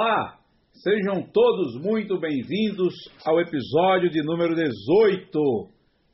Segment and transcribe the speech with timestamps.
[0.00, 0.38] Olá,
[0.74, 2.94] sejam todos muito bem-vindos
[3.26, 5.32] ao episódio de número 18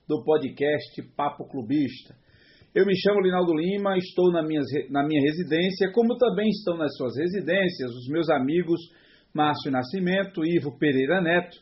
[0.09, 2.15] do podcast Papo Clubista.
[2.75, 6.97] Eu me chamo Linaldo Lima, estou na minha, na minha residência, como também estão nas
[6.97, 8.81] suas residências os meus amigos
[9.35, 11.59] Márcio Nascimento, Ivo Pereira Neto,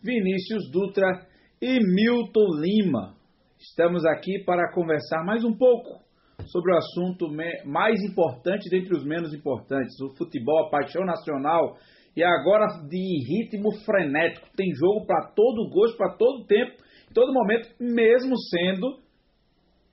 [0.00, 1.26] Vinícius Dutra
[1.60, 3.16] e Milton Lima.
[3.58, 6.03] Estamos aqui para conversar mais um pouco
[6.46, 7.28] sobre o assunto
[7.64, 11.76] mais importante dentre os menos importantes, o futebol, a paixão nacional,
[12.16, 14.48] e agora de ritmo frenético.
[14.56, 16.76] Tem jogo para todo gosto, para todo tempo,
[17.12, 19.02] todo momento, mesmo sendo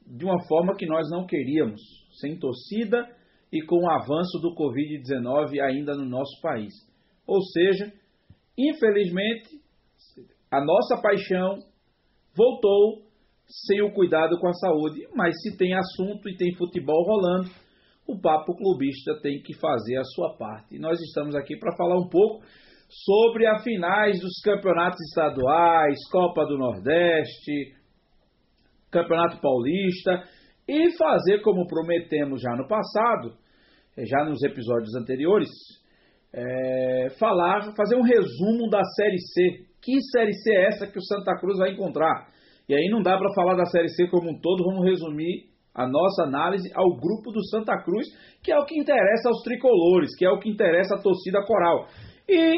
[0.05, 1.81] de uma forma que nós não queríamos,
[2.19, 3.07] sem torcida
[3.51, 6.73] e com o avanço do Covid-19 ainda no nosso país.
[7.25, 7.91] Ou seja,
[8.57, 9.49] infelizmente,
[10.51, 11.59] a nossa paixão
[12.35, 13.10] voltou
[13.67, 15.07] sem o cuidado com a saúde.
[15.15, 17.49] Mas se tem assunto e tem futebol rolando,
[18.07, 20.75] o Papo Clubista tem que fazer a sua parte.
[20.75, 22.43] E nós estamos aqui para falar um pouco
[22.89, 27.75] sobre as finais dos campeonatos estaduais, Copa do Nordeste,
[28.91, 30.23] Campeonato Paulista
[30.67, 33.33] e fazer como prometemos já no passado,
[33.97, 35.49] eh, já nos episódios anteriores,
[36.33, 39.65] é, falar, fazer um resumo da Série C.
[39.81, 42.27] Que Série C é essa que o Santa Cruz vai encontrar?
[42.67, 45.87] E aí não dá para falar da Série C como um todo, vamos resumir a
[45.87, 48.05] nossa análise ao grupo do Santa Cruz,
[48.43, 51.87] que é o que interessa aos tricolores, que é o que interessa à torcida coral.
[52.27, 52.53] E,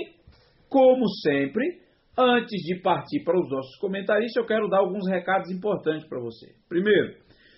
[0.70, 1.82] como sempre,
[2.18, 6.54] antes de partir para os nossos comentaristas, eu quero dar alguns recados importantes para você.
[6.68, 7.14] Primeiro,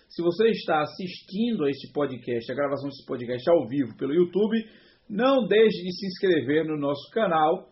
[0.10, 4.58] se você está assistindo a este podcast, a gravação desse podcast ao vivo pelo YouTube,
[5.10, 7.70] não deixe de se inscrever no nosso canal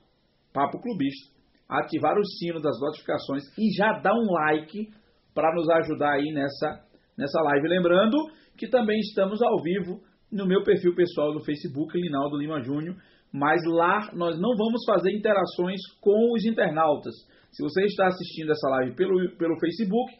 [0.54, 1.33] Papo Clubista
[1.80, 4.90] ativar o sino das notificações e já dar um like
[5.34, 6.80] para nos ajudar aí nessa,
[7.18, 7.68] nessa live.
[7.68, 8.18] Lembrando
[8.58, 10.02] que também estamos ao vivo
[10.32, 12.96] no meu perfil pessoal no Facebook, Linaldo Lima Júnior,
[13.32, 17.14] mas lá nós não vamos fazer interações com os internautas.
[17.52, 20.12] Se você está assistindo essa live pelo, pelo Facebook,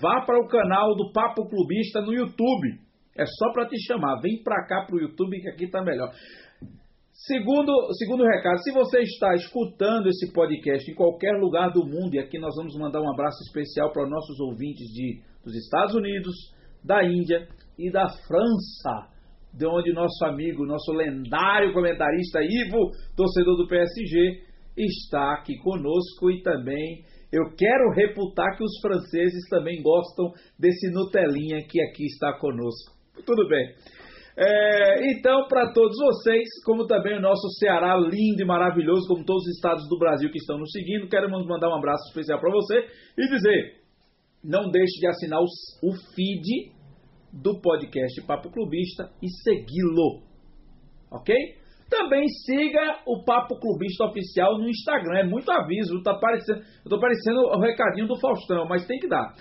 [0.00, 2.78] vá para o canal do Papo Clubista no YouTube.
[3.18, 4.20] É só para te chamar.
[4.20, 6.10] Vem para cá para o YouTube que aqui está melhor.
[7.16, 12.18] Segundo, segundo recado, se você está escutando esse podcast em qualquer lugar do mundo, e
[12.18, 16.34] aqui nós vamos mandar um abraço especial para os nossos ouvintes de, dos Estados Unidos,
[16.84, 19.08] da Índia e da França,
[19.50, 24.42] de onde nosso amigo, nosso lendário comentarista Ivo, torcedor do PSG,
[24.76, 27.02] está aqui conosco e também
[27.32, 32.94] eu quero reputar que os franceses também gostam desse Nutelinha que aqui está conosco.
[33.24, 33.74] Tudo bem.
[34.38, 39.42] É, então, para todos vocês, como também o nosso Ceará lindo e maravilhoso, como todos
[39.44, 42.86] os estados do Brasil que estão nos seguindo, queremos mandar um abraço especial para você
[43.16, 43.80] e dizer:
[44.44, 46.70] não deixe de assinar o, o feed
[47.32, 50.22] do podcast Papo Clubista e segui-lo.
[51.10, 51.34] Ok?
[51.88, 55.20] Também siga o Papo Clubista Oficial no Instagram.
[55.20, 59.08] É muito aviso, tá parecendo, eu tô parecendo o recadinho do Faustão, mas tem que
[59.08, 59.32] dar.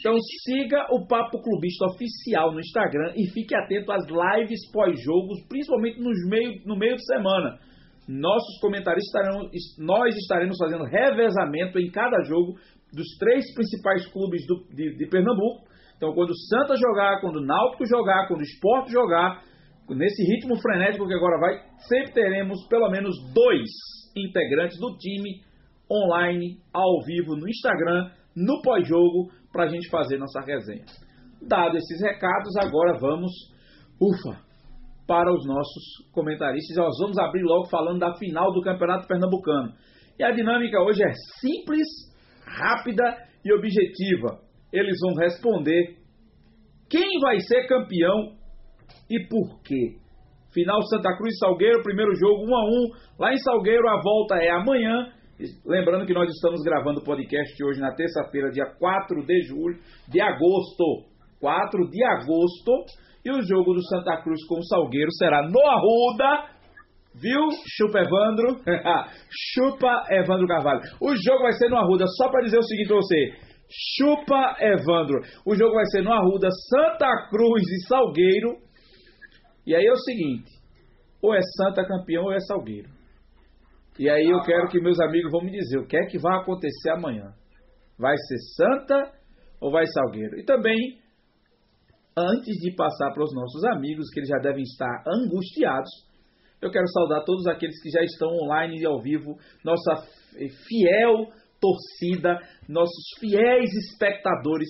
[0.00, 6.00] Então siga o Papo Clubista Oficial no Instagram e fique atento às lives pós-jogos, principalmente
[6.00, 7.58] nos meio, no meio de semana.
[8.08, 12.54] Nossos comentários estarão, nós estaremos fazendo revezamento em cada jogo
[12.94, 15.68] dos três principais clubes do, de, de, Pernambuco.
[15.98, 19.42] Então, quando o Santa jogar, quando o Náutico jogar, quando o Esporte jogar,
[19.90, 23.68] nesse ritmo frenético que agora vai, sempre teremos pelo menos dois
[24.16, 25.42] integrantes do time
[25.92, 30.84] online, ao vivo, no Instagram, no pós-jogo, para a gente fazer nossa resenha.
[31.42, 33.32] Dado esses recados, agora vamos,
[34.00, 34.38] ufa,
[35.06, 36.76] para os nossos comentaristas.
[36.76, 39.72] Nós vamos abrir logo falando da final do Campeonato Pernambucano.
[40.18, 41.86] E a dinâmica hoje é simples,
[42.46, 43.02] rápida
[43.44, 44.38] e objetiva.
[44.72, 45.96] Eles vão responder
[46.88, 48.36] quem vai ser campeão
[49.08, 49.96] e por quê.
[50.52, 52.70] Final Santa Cruz Salgueiro, primeiro jogo 1 a 1.
[53.18, 55.12] Lá em Salgueiro a volta é amanhã
[55.64, 59.78] Lembrando que nós estamos gravando o podcast hoje na terça-feira, dia 4 de julho,
[60.08, 61.08] de agosto.
[61.40, 62.84] 4 de agosto.
[63.24, 66.60] E o jogo do Santa Cruz com o Salgueiro será no Arruda.
[67.14, 67.48] Viu?
[67.76, 68.60] Chupa Evandro.
[69.54, 70.80] Chupa Evandro Carvalho.
[71.00, 72.04] O jogo vai ser no Arruda.
[72.06, 73.32] Só para dizer o seguinte pra você.
[73.96, 75.20] Chupa Evandro.
[75.46, 78.56] O jogo vai ser no Arruda, Santa Cruz e Salgueiro.
[79.66, 80.50] E aí é o seguinte:
[81.22, 82.99] ou é Santa campeão ou é Salgueiro.
[84.00, 86.40] E aí eu quero que meus amigos vão me dizer o que é que vai
[86.40, 87.34] acontecer amanhã.
[87.98, 89.12] Vai ser Santa
[89.60, 90.40] ou vai Salgueiro?
[90.40, 90.74] E também,
[92.16, 95.90] antes de passar para os nossos amigos, que eles já devem estar angustiados,
[96.62, 100.02] eu quero saudar todos aqueles que já estão online e ao vivo, nossa
[100.66, 101.26] fiel
[101.60, 104.68] torcida, nossos fiéis espectadores,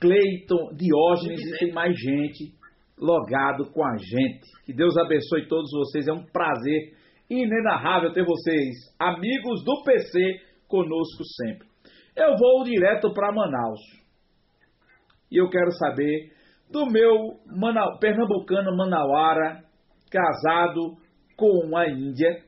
[0.00, 2.56] Cleiton, Diógenes e tem mais gente
[2.96, 4.48] logado com a gente.
[4.64, 6.96] Que Deus abençoe todos vocês, é um prazer
[7.30, 11.68] inenarrável ter vocês, amigos do PC, conosco sempre.
[12.16, 13.80] Eu vou direto para Manaus.
[15.30, 16.32] E eu quero saber
[16.70, 19.62] do meu Mana, pernambucano Manauara,
[20.10, 20.96] casado
[21.36, 22.42] com a Índia,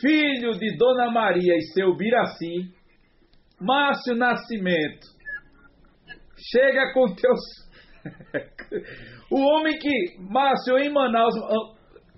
[0.00, 2.72] filho de Dona Maria e seu Biraci,
[3.60, 5.06] Márcio Nascimento.
[6.36, 7.40] Chega com teus.
[9.30, 10.18] o homem que.
[10.18, 11.34] Márcio, em Manaus.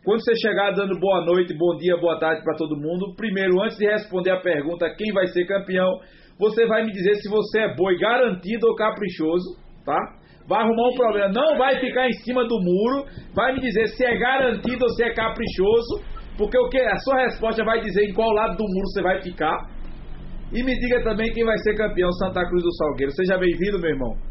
[0.07, 3.77] Quando você chegar dando boa noite, bom dia, boa tarde para todo mundo, primeiro, antes
[3.77, 5.99] de responder a pergunta quem vai ser campeão,
[6.39, 9.99] você vai me dizer se você é boi garantido ou caprichoso, tá?
[10.47, 13.05] Vai arrumar um problema, não vai ficar em cima do muro,
[13.35, 16.01] vai me dizer se é garantido ou se é caprichoso,
[16.39, 19.21] porque o que a sua resposta vai dizer em qual lado do muro você vai
[19.21, 19.57] ficar.
[20.53, 23.11] E me diga também quem vai ser campeão Santa Cruz do Salgueiro.
[23.11, 24.26] Seja bem-vindo, meu irmão.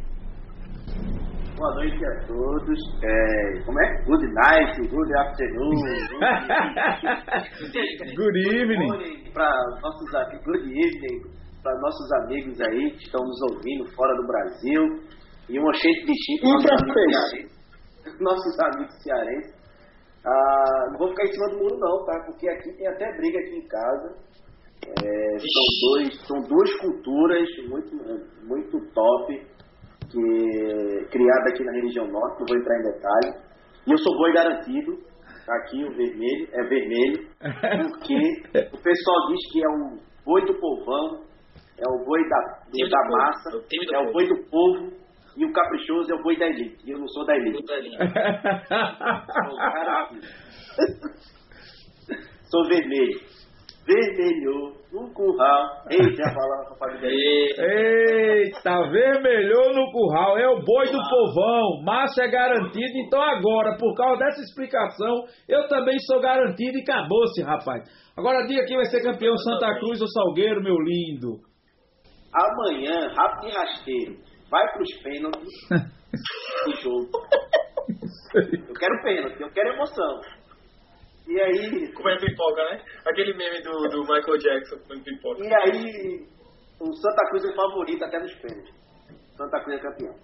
[1.66, 2.80] Boa noite a todos.
[3.02, 4.04] É, como é?
[4.06, 5.74] Good night, good afternoon.
[7.58, 9.34] Good, good evening.
[9.34, 9.50] Para
[9.82, 10.12] nossos
[10.46, 11.24] good evening
[11.64, 15.00] para nossos amigos aí que estão nos ouvindo fora do Brasil
[15.50, 16.94] e um cheio de chique nossos amigos
[17.32, 17.56] cearenses.
[18.22, 19.56] Nossos amigos cearenses.
[20.24, 22.26] Ah, não vou ficar em cima do muro não, tá?
[22.28, 24.16] Porque aqui tem até briga aqui em casa.
[24.86, 27.96] É, são, dois, são duas culturas muito,
[28.46, 29.55] muito top
[30.16, 33.34] que criada aqui na região norte, não vou entrar em detalhe.
[33.86, 34.98] E eu sou boi garantido,
[35.46, 37.28] tá aqui o vermelho, é vermelho,
[37.92, 38.16] porque
[38.74, 41.26] o pessoal diz que é o boi do povão,
[41.78, 42.40] é o boi da,
[42.72, 43.50] do, da massa,
[43.94, 44.94] é o boi do povo,
[45.38, 46.78] e o caprichoso é o boi da elite.
[46.86, 47.62] E eu não sou da elite.
[52.50, 53.20] sou vermelho.
[53.86, 55.84] Vermelho no curral.
[55.90, 60.38] Eita, a palavra Eita, vermelhou no curral.
[60.38, 61.84] É o boi do povão.
[61.84, 62.98] Macho é garantido.
[63.06, 67.84] Então agora, por causa dessa explicação, eu também sou garantido e acabou-se, rapaz.
[68.18, 71.42] Agora diga quem vai ser campeão Santa Cruz ou Salgueiro, meu lindo.
[72.34, 74.16] Amanhã, rápido e rasteiro,
[74.50, 75.54] vai pros pênaltis
[76.66, 77.10] do jogo.
[78.36, 80.20] Eu quero pênalti, eu quero emoção.
[81.28, 81.94] E aí.
[81.94, 82.82] Comendo pipoca, né?
[83.08, 85.44] Aquele meme do, do Michael Jackson comendo pipoca.
[85.44, 86.28] E aí,
[86.80, 88.76] o Santa Cruz é o favorito até nos pênaltis.
[89.38, 90.16] Santa Cruz é campeão.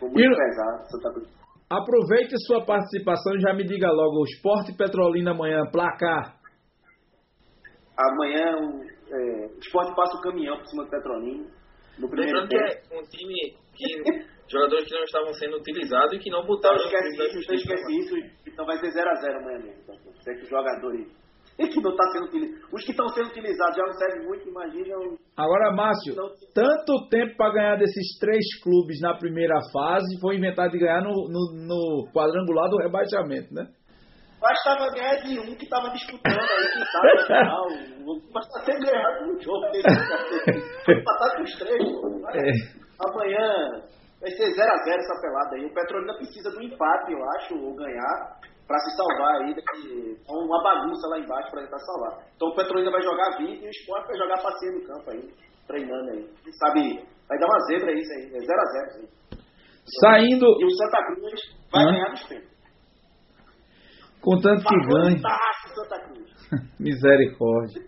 [0.00, 0.36] Com muito e...
[0.36, 1.44] pesado, Santa Cruz.
[1.70, 6.36] Aproveite sua participação e já me diga logo: o Esporte Petrolina amanhã, placar.
[7.96, 11.44] Amanhã o, é, o Esporte passa o caminhão por cima do Petrolina.
[11.98, 12.88] No primeiro Lembrando tempo.
[12.88, 16.76] que é um time que jogadores que não estavam sendo utilizados e que não botaram.
[16.76, 18.14] Não esquece isso, não esquece isso,
[18.46, 19.82] então vai ser 0x0 amanhã mesmo.
[19.82, 21.24] Então, se que os jogadores
[21.56, 22.66] que não está sendo utilizado.
[22.72, 24.96] Os que estão sendo utilizados já não servem muito, imagina.
[25.36, 26.28] Agora, Márcio, não...
[26.52, 31.12] tanto tempo para ganhar desses três clubes na primeira fase, foi inventado de ganhar no,
[31.12, 33.66] no, no quadrangular do rebaixamento, né?
[34.44, 37.66] Bastava ganhar de um que estava disputando aí, que sabe, final.
[38.34, 39.64] Mas está sendo ganhado no jogo.
[40.84, 41.80] Foi empatar com os três.
[41.80, 42.52] É.
[43.00, 43.80] Amanhã
[44.20, 45.64] vai ser 0x0 essa pelada aí.
[45.64, 48.36] O Petrolina precisa do empate, eu acho, ou ganhar,
[48.68, 49.54] para se salvar aí.
[49.54, 52.26] Daqui, é uma bagunça lá embaixo para tentar salvar.
[52.36, 55.32] Então o Petrolina vai jogar 20 e o Sport vai jogar passeio no campo aí,
[55.66, 56.28] treinando aí.
[56.44, 58.26] Quem sabe, vai dar uma zebra isso aí.
[58.26, 59.08] É 0x0
[60.02, 60.46] Saindo.
[60.60, 61.40] E o Santa Cruz
[61.72, 61.92] vai Hã?
[61.92, 62.53] ganhar dos pênaltis.
[64.24, 65.20] Contanto que ganhe.
[65.74, 66.80] Santa Cruz.
[66.80, 67.82] Misericórdia.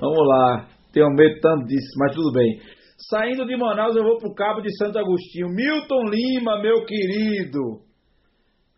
[0.00, 0.68] Vamos lá.
[0.92, 2.60] Tenho medo tanto disso, mas tudo bem.
[3.08, 5.48] Saindo de Manaus, eu vou para o Cabo de Santo Agostinho.
[5.48, 7.84] Milton Lima, meu querido.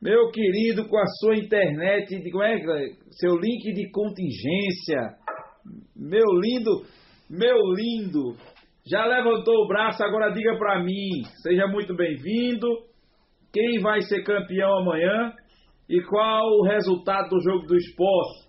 [0.02, 2.58] Meu querido, com a sua internet, de, como é,
[3.10, 5.16] seu link de contingência.
[5.96, 6.82] Meu lindo,
[7.30, 8.36] meu lindo.
[8.86, 11.22] Já levantou o braço, agora diga para mim.
[11.42, 12.66] Seja muito bem-vindo.
[13.52, 15.32] Quem vai ser campeão amanhã?
[15.88, 18.47] E qual o resultado do jogo do esporte?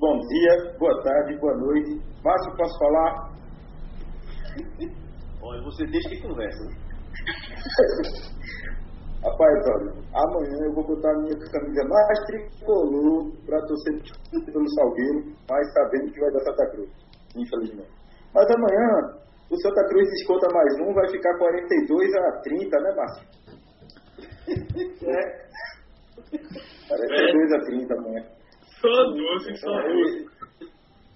[0.00, 2.02] Bom dia, boa tarde, boa noite.
[2.24, 3.30] Márcio, posso falar?
[5.40, 6.64] Olha, você deixa que conversa.
[6.64, 6.74] Né?
[9.22, 14.00] Rapaz, olha, amanhã eu vou botar a minha camisa mais tricolor para torcer
[14.44, 16.90] pelo Salgueiro, mas sabendo que vai dar Santa Cruz,
[17.36, 17.90] infelizmente.
[18.32, 19.18] Mas amanhã
[19.50, 23.47] o Santa Cruz desconta mais um, vai ficar 42 a 30, né, Márcio?
[24.48, 25.48] É.
[26.88, 28.22] 42 a 30 amanhã.
[28.80, 30.38] Só duas, só duas.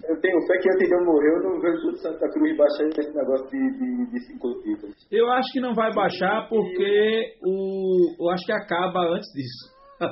[0.03, 2.87] Eu tenho fé que antes de eu morrer, eu não vejo o Santa Cruz baixar
[2.89, 4.95] esse negócio de, de, de cinco títulos.
[5.09, 9.71] Eu acho que não vai baixar porque o, eu acho que acaba antes disso.
[10.03, 10.09] eu,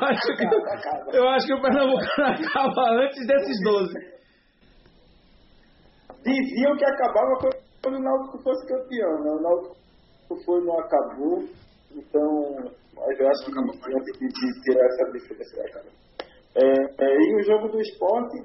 [0.00, 3.92] acho que, eu acho que o Pernambuco acaba antes desses 12.
[6.24, 7.34] Diziam que acabava
[7.82, 9.30] quando o Náutico fosse campeão, né?
[9.30, 9.76] O Náutico
[10.44, 11.44] foi, não acabou.
[11.94, 15.86] Então, mas Eu acho que antes de, de tirar essa diferença, cara.
[16.54, 18.38] É, é, e o jogo do esporte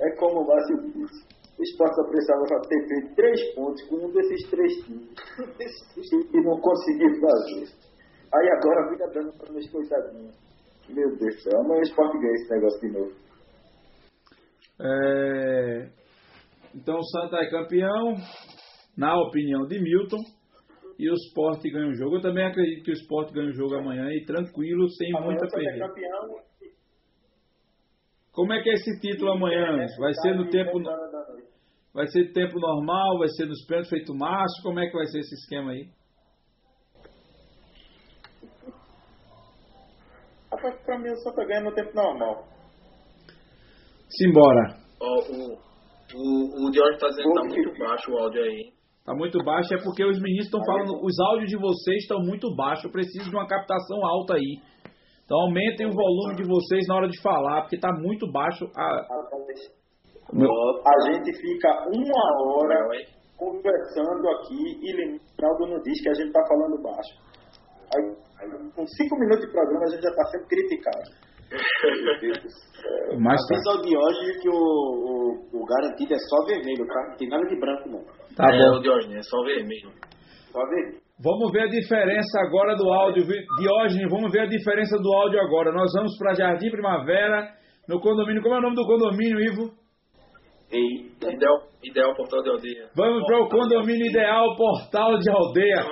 [0.00, 1.34] é como o Márcio disse.
[1.56, 5.10] O esporte só precisava ter feito três pontos com um desses três times.
[6.34, 7.68] e não conseguiu fazer.
[8.34, 10.34] Aí agora fica dando para meus coitadinhos.
[10.88, 13.12] Meu Deus do céu, amanhã o esporte ganha esse negócio de novo.
[14.80, 15.88] É...
[16.74, 18.16] Então o Santa é campeão,
[18.96, 20.20] na opinião de Milton,
[20.98, 22.16] e o Sport ganha o jogo.
[22.16, 25.46] Eu também acredito que o Sport ganha o jogo amanhã e tranquilo, sem amanhã muita
[25.46, 25.94] É perda.
[28.32, 29.76] Como é que é esse título amanhã?
[29.98, 30.80] Vai ser no tempo,
[31.92, 34.62] vai ser tempo normal, vai ser nos pênaltis feito macho?
[34.62, 35.88] Como é que vai ser esse esquema aí?
[40.50, 42.48] Rapaz, pra mim o Santa ganha no tempo normal.
[44.08, 44.78] Simbora.
[45.00, 45.54] Ó, o,
[46.14, 48.72] o, o George tá dizendo que tá muito baixo o áudio aí.
[49.04, 52.48] Tá muito baixo, é porque os meninos estão falando, os áudios de vocês estão muito
[52.56, 54.56] baixos, eu preciso de uma captação alta aí.
[55.24, 59.06] Então aumentem o volume de vocês na hora de falar, porque tá muito baixo a.
[60.32, 62.80] A gente fica uma hora
[63.36, 67.14] conversando aqui e Linaldo não diz que a gente tá falando baixo.
[67.94, 68.04] Aí,
[68.74, 71.10] com cinco minutos de programa a gente já tá sendo criticado.
[73.20, 73.54] Mas tá.
[73.54, 77.08] Avisa ao Diógenes que o, o, o garantido é só vermelho, tá?
[77.10, 78.23] Não tem nada de branco, não.
[78.36, 78.78] Tá é, bom.
[78.78, 79.90] o George, é só vermelho.
[80.52, 81.04] Só vermelho.
[81.22, 83.24] Vamos ver a diferença agora do áudio.
[83.24, 85.72] Diógenes, vamos ver a diferença do áudio agora.
[85.72, 87.48] Nós vamos para Jardim Primavera,
[87.88, 88.42] no condomínio.
[88.42, 89.72] Como é o nome do condomínio, Ivo?
[90.72, 92.88] E Ideal, ideal portal de aldeia.
[92.96, 95.86] Vamos para o condomínio ideal Portal de Aldeia.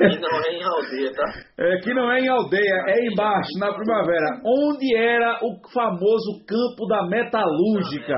[0.00, 1.24] E não é em aldeia, tá?
[1.58, 6.86] É, que não é em aldeia, é embaixo, na primavera, onde era o famoso campo
[6.88, 8.14] da metalúrgica.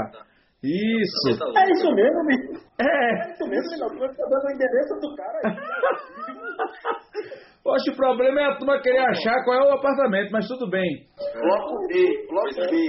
[0.63, 1.29] Isso.
[1.57, 2.59] É isso mesmo, menino.
[2.81, 3.29] É.
[3.29, 3.99] É isso mesmo, Linaldo.
[3.99, 5.57] Você tá dando o endereço do cara aí.
[7.69, 11.05] Poxa, o problema é a turma querer achar qual é o apartamento, mas tudo bem.
[11.35, 12.89] bloco B, bloco B.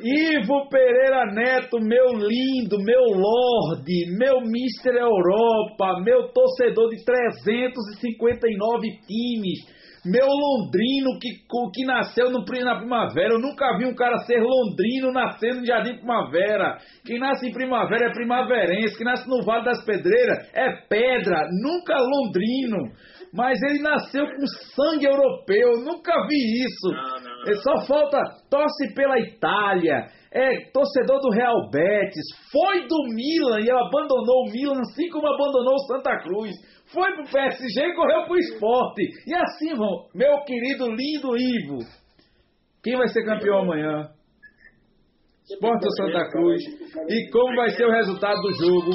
[0.38, 9.66] Ivo Pereira Neto, meu lindo, meu lorde, meu Mister Europa, meu torcedor de 359 times,
[10.10, 11.28] meu londrino que,
[11.74, 13.34] que nasceu no, na primavera.
[13.34, 16.78] Eu nunca vi um cara ser londrino nascendo em Jardim Primavera.
[17.04, 21.96] Quem nasce em primavera é primaverense, quem nasce no Vale das Pedreiras é pedra, nunca
[21.98, 22.92] londrino.
[23.32, 26.88] Mas ele nasceu com sangue europeu, eu nunca vi isso.
[26.90, 27.62] Não, não, não.
[27.62, 34.46] Só falta, torce pela Itália, é torcedor do Real Betis, foi do Milan e abandonou
[34.46, 36.52] o Milan, assim como abandonou o Santa Cruz.
[36.92, 39.02] Foi pro PSG e correu pro esporte.
[39.26, 41.78] E assim vão, meu querido lindo Ivo.
[42.82, 44.08] Quem vai ser campeão amanhã?
[45.50, 46.62] Esporte ou Santa Cruz?
[47.08, 48.90] E como vai ser o resultado do jogo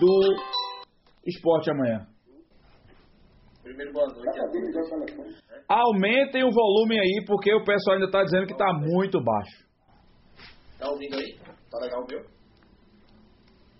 [0.00, 0.36] do
[1.26, 2.06] esporte amanhã?
[3.62, 4.38] Primeiro, boa noite.
[5.68, 9.66] Aumentem o volume aí, porque o pessoal ainda está dizendo que está muito baixo.
[10.78, 11.36] Tá ouvindo aí?
[11.70, 12.20] Tá legal o meu?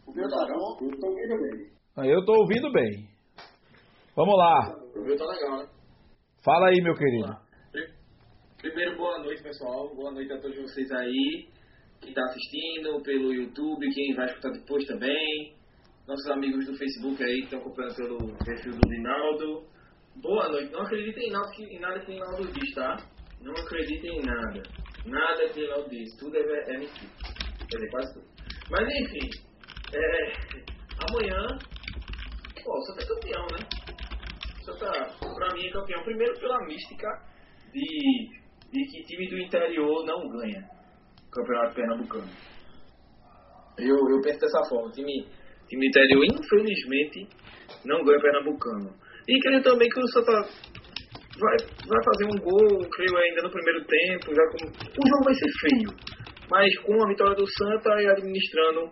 [0.08, 0.76] O meu tá bom?
[0.82, 2.10] Eu tô ouvindo bem.
[2.10, 3.15] Eu estou ouvindo bem.
[4.16, 4.75] Vamos lá.
[4.94, 5.68] O meu tá legal, né?
[6.44, 7.37] Fala aí, meu querido.
[7.70, 7.92] Pri-
[8.58, 9.94] Primeiro, boa noite, pessoal.
[9.94, 11.49] Boa noite a todos vocês aí
[12.00, 15.54] que tá assistindo pelo YouTube, quem vai escutar depois também.
[16.06, 19.66] Nossos amigos do Facebook aí que estão acompanhando pelo perfil do Rinaldo.
[20.16, 20.73] Boa noite.
[20.73, 22.96] Não acreditem em nada que, o Rinaldo diz, tá?
[23.42, 24.62] Não acreditem em nada.
[25.04, 26.16] Nada que o Rinaldo diz.
[26.18, 27.11] Tudo é, é mentira.
[27.68, 28.26] Quer dizer, quase tudo.
[28.70, 29.28] Mas enfim.
[29.94, 30.32] É,
[31.11, 31.58] amanhã.
[32.64, 33.85] Pô, o Santa é campeão, né?
[34.66, 36.02] Santa, pra mim, é campeão.
[36.02, 37.08] Primeiro pela mística
[37.73, 38.28] de,
[38.73, 40.61] de que time do interior não ganha
[41.30, 42.30] campeonato pernambucano.
[43.78, 44.90] Eu, eu penso dessa forma.
[44.90, 45.25] Time,
[45.68, 47.28] time do interior, infelizmente,
[47.85, 48.90] não ganha pernambucano.
[49.28, 51.56] E creio também que o Santa vai,
[51.87, 54.35] vai fazer um gol, creio ainda no primeiro tempo.
[54.35, 55.90] Já com, o jogo vai ser feio.
[56.50, 58.90] Mas com a vitória do Santa e administrando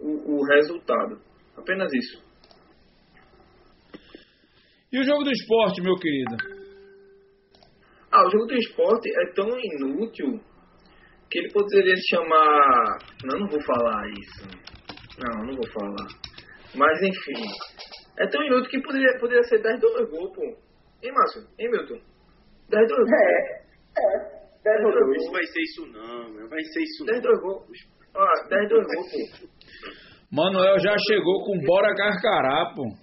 [0.00, 1.20] o, o resultado.
[1.56, 2.31] Apenas isso.
[4.92, 6.36] E o jogo do esporte, meu querido?
[8.12, 10.38] Ah, o jogo do esporte é tão inútil
[11.30, 12.98] que ele poderia se chamar.
[13.24, 14.44] Não, não vou falar isso.
[15.18, 16.08] Não, não vou falar.
[16.74, 17.42] Mas enfim.
[18.18, 20.42] É tão inútil que poderia, poderia ser 10 2 gol, pô.
[20.42, 21.40] Hein, Márcio?
[21.58, 22.00] Hein, Milton?
[22.68, 23.16] 10 2 gol.
[23.16, 23.62] É,
[23.96, 24.42] é.
[24.62, 25.24] 10 ou 2.
[25.24, 27.30] Não vai ser isso não, não vai ser isso 10 não.
[27.30, 27.66] 2 gol.
[28.14, 29.48] Ah, 10 2 gol, pô.
[30.30, 33.01] Manuel já chegou com bora carcará, pô.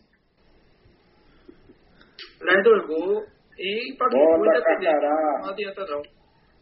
[2.46, 3.24] 10 2 gol.
[3.58, 5.06] E for independente.
[5.42, 6.02] Não adianta não.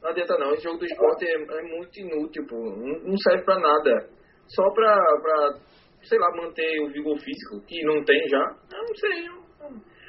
[0.01, 0.53] Não adianta não.
[0.53, 2.55] Esse jogo do esporte é, é muito inútil, pô.
[2.55, 4.09] Não, não serve pra nada.
[4.47, 5.59] Só pra, pra,
[6.03, 8.39] sei lá, manter o vigor físico, que não tem já.
[8.73, 9.27] Eu não sei.
[9.27, 9.47] eu-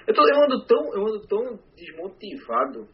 [0.06, 2.88] Eu, tô, eu, ando tão, eu ando tão desmotivado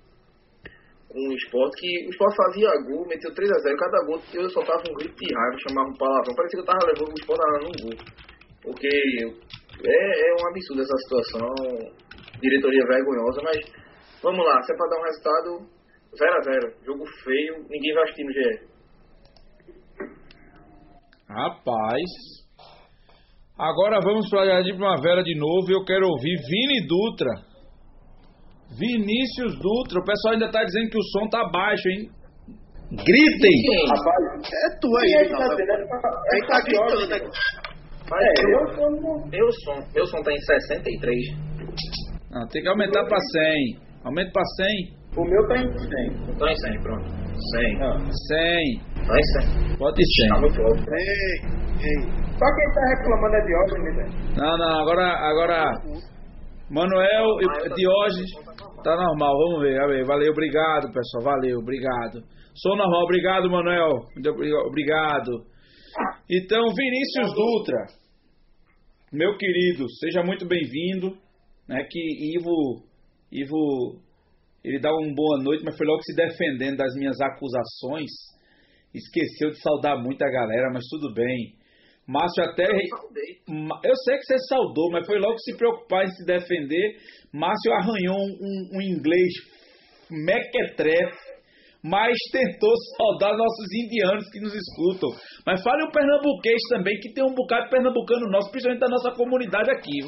[1.09, 4.95] com o esporte que o esporte fazia gol, meteu 3x0, cada gol eu soltava um
[4.95, 7.77] grito de raiva, chamava um palavrão, parecia que eu tava levando o esporte lá num
[7.87, 7.99] gol.
[8.63, 11.55] Porque é, é um absurdo essa situação,
[12.41, 13.57] diretoria vergonhosa, mas
[14.23, 15.75] vamos lá, se é pra dar um resultado
[16.15, 18.75] 0x0, jogo feio, ninguém vai assistir no GE.
[21.29, 22.11] Rapaz.
[23.59, 25.71] Agora vamos para a de Primavera de novo.
[25.71, 27.31] Eu quero ouvir Vini Dutra.
[28.79, 30.01] Vinícius Dutra.
[30.01, 32.11] O pessoal ainda está dizendo que o som tá baixo, hein?
[32.91, 33.89] Gritem!
[33.89, 35.45] Rapaz, é tu aí, Quem é tá?
[35.45, 37.31] É Quem tá gritando aqui?
[38.11, 38.43] Mas É,
[39.31, 41.54] meu som, meu som tá em 63.
[42.35, 43.79] Ah, tem que aumentar para 100.
[44.05, 45.05] Aumenta para 100.
[45.17, 46.37] O meu tá em 100.
[46.37, 47.05] Tô em 100, pronto.
[47.09, 47.83] 100.
[47.83, 47.99] Ah.
[48.29, 49.07] 100.
[49.07, 49.77] Tá em 100.
[49.79, 50.41] Pode ir Tá 100.
[50.41, 50.85] muito alto.
[52.39, 54.07] Só quem tá reclamando é Diógenes, né?
[54.37, 55.73] Não, não, agora, agora
[56.71, 58.31] Manuel e Diógenes
[58.83, 60.05] tá normal, vamos ver, vamos ver.
[60.05, 62.21] Valeu, obrigado, pessoal, valeu, obrigado.
[62.57, 63.91] Sou normal, obrigado, Manuel.
[64.67, 65.45] Obrigado.
[66.29, 67.87] Então, Vinícius Dutra,
[69.13, 71.17] meu querido, seja muito bem-vindo.
[71.69, 72.85] Né, que Ivo,
[73.33, 74.01] Ivo,
[74.63, 78.11] ele dá uma boa noite, mas foi logo se defendendo das minhas acusações.
[78.95, 81.55] Esqueceu de saudar muito a galera, mas tudo bem.
[82.07, 86.99] Márcio até Eu sei que você saudou, mas foi logo se preocupar em se defender.
[87.33, 89.33] Márcio arranhou um, um inglês
[90.11, 91.35] mequetrefe,
[91.83, 95.11] mas tentou saudar nossos indianos que nos escutam.
[95.47, 99.11] Mas fale um pernambuquês também, que tem um bocado de pernambucano nosso, principalmente da nossa
[99.13, 99.99] comunidade aqui.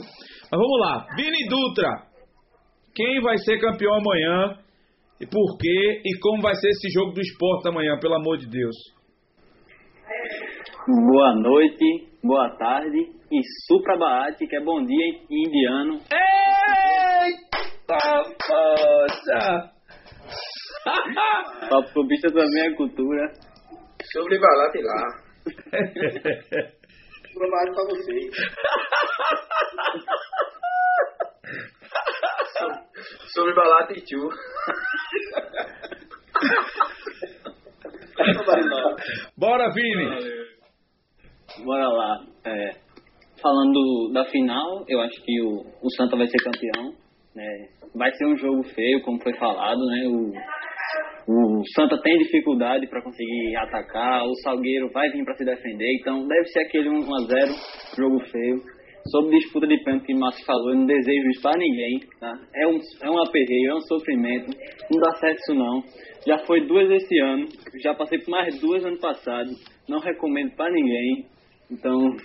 [0.50, 1.06] Mas vamos lá.
[1.16, 2.06] Vini Dutra,
[2.94, 4.58] quem vai ser campeão amanhã?
[5.20, 6.02] E por quê?
[6.04, 8.76] E como vai ser esse jogo do esporte amanhã, pelo amor de Deus?
[10.86, 15.94] Boa noite, boa tarde e supra baate, que é bom dia em indiano.
[16.12, 17.98] Eita,
[18.46, 19.72] poxa!
[21.68, 23.32] Papo clubista também é cultura.
[24.12, 25.26] Sobre balate lá.
[27.36, 28.34] Trabalho pra vocês.
[33.34, 34.00] Sobre balate e
[38.64, 38.96] não.
[39.36, 40.46] Bora, Vini!
[41.62, 42.24] Bora lá.
[42.46, 42.80] É,
[43.42, 46.94] falando da final, eu acho que o, o Santa vai ser campeão.
[47.36, 47.68] Né?
[47.94, 50.08] Vai ser um jogo feio, como foi falado, né?
[50.08, 50.32] O,
[51.28, 56.26] o Santa tem dificuldade para conseguir atacar, o Salgueiro vai vir para se defender, então
[56.26, 57.52] deve ser aquele 1 a 0
[57.96, 58.76] jogo feio.
[59.10, 62.32] Sobre disputa de pênalti que o Márcio falou, eu não desejo isso para ninguém, tá?
[62.56, 64.46] É um, é um aperreio, é um sofrimento,
[64.90, 65.82] não dá certo isso não.
[66.26, 67.46] Já foi duas esse ano,
[67.80, 69.50] já passei por mais duas ano passado,
[69.88, 71.24] não recomendo para ninguém,
[71.70, 72.16] então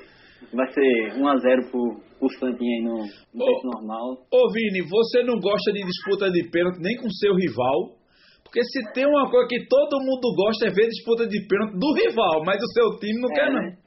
[0.54, 2.98] vai ser 1 a 0 pro, pro Santinha aí no,
[3.34, 3.48] no Ô.
[3.48, 4.18] tempo normal.
[4.32, 7.98] Ô Vini, você não gosta de disputa de pênalti nem com seu rival?
[8.44, 11.94] Porque se tem uma coisa que todo mundo gosta é ver disputa de pênalti do
[11.94, 13.62] rival, mas o seu time não É, quer né?
[13.62, 13.82] não.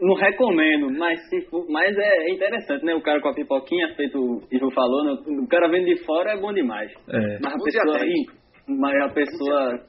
[0.00, 2.94] Não recomendo, mas, se for, mas é interessante, né?
[2.94, 5.12] O cara com a pipoquinha, feito o Ivo falou, né?
[5.26, 6.90] o cara vendo de fora é bom demais.
[7.08, 7.38] É.
[7.40, 7.98] Mas a pessoa,
[8.68, 9.80] mas a pessoa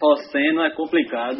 [0.00, 1.38] torcendo é complicado.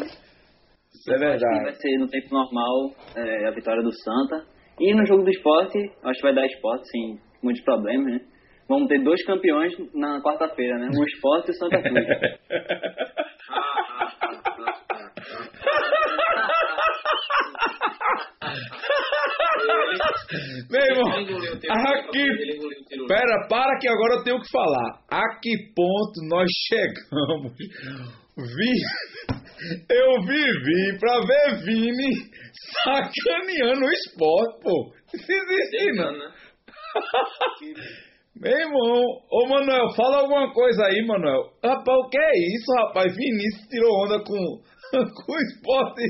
[0.96, 1.80] Isso é Acho que vai verdade.
[1.80, 4.46] ser no tempo normal é, a vitória do Santa.
[4.80, 8.20] E no jogo do esporte, acho que vai dar esporte, sem muitos problemas, né?
[8.68, 10.88] Vamos ter dois campeões na quarta-feira, né?
[10.92, 12.04] O esporte e o Santa Cruz.
[20.70, 22.24] Meu irmão, aqui.
[23.06, 25.00] Pera, para que agora eu tenho que falar.
[25.10, 27.52] A que ponto nós chegamos?
[28.36, 28.72] Vi...
[29.88, 32.12] Eu vivi pra ver Vini
[32.84, 34.92] sacaneando o esporte, pô.
[35.14, 36.12] Isso existe, não.
[36.12, 36.32] né?
[38.38, 41.52] Meu irmão, ô Manuel, fala alguma coisa aí, Manuel.
[41.64, 43.16] Rapaz, o que é isso, rapaz?
[43.16, 44.60] Vinícius tirou onda com,
[44.92, 46.02] com o esporte.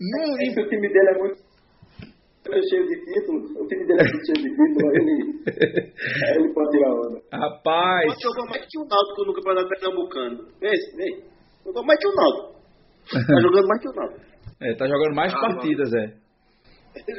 [0.00, 1.48] Não, É que o time dele é muito
[2.70, 3.50] cheio de títulos.
[3.50, 4.94] O time dele é muito cheio de títulos.
[4.94, 5.12] Ele,
[6.24, 7.20] aí ele pode tirar onda.
[7.32, 10.48] Rapaz, jogou mais que o Náutico no Campeonato Pernambucano.
[10.60, 11.37] Vê, vê.
[11.64, 12.58] Jogou mais que o Náutico.
[13.12, 14.20] Tá jogando mais que o Náutico.
[14.62, 16.06] é, tá jogando mais Ah, partidas, é.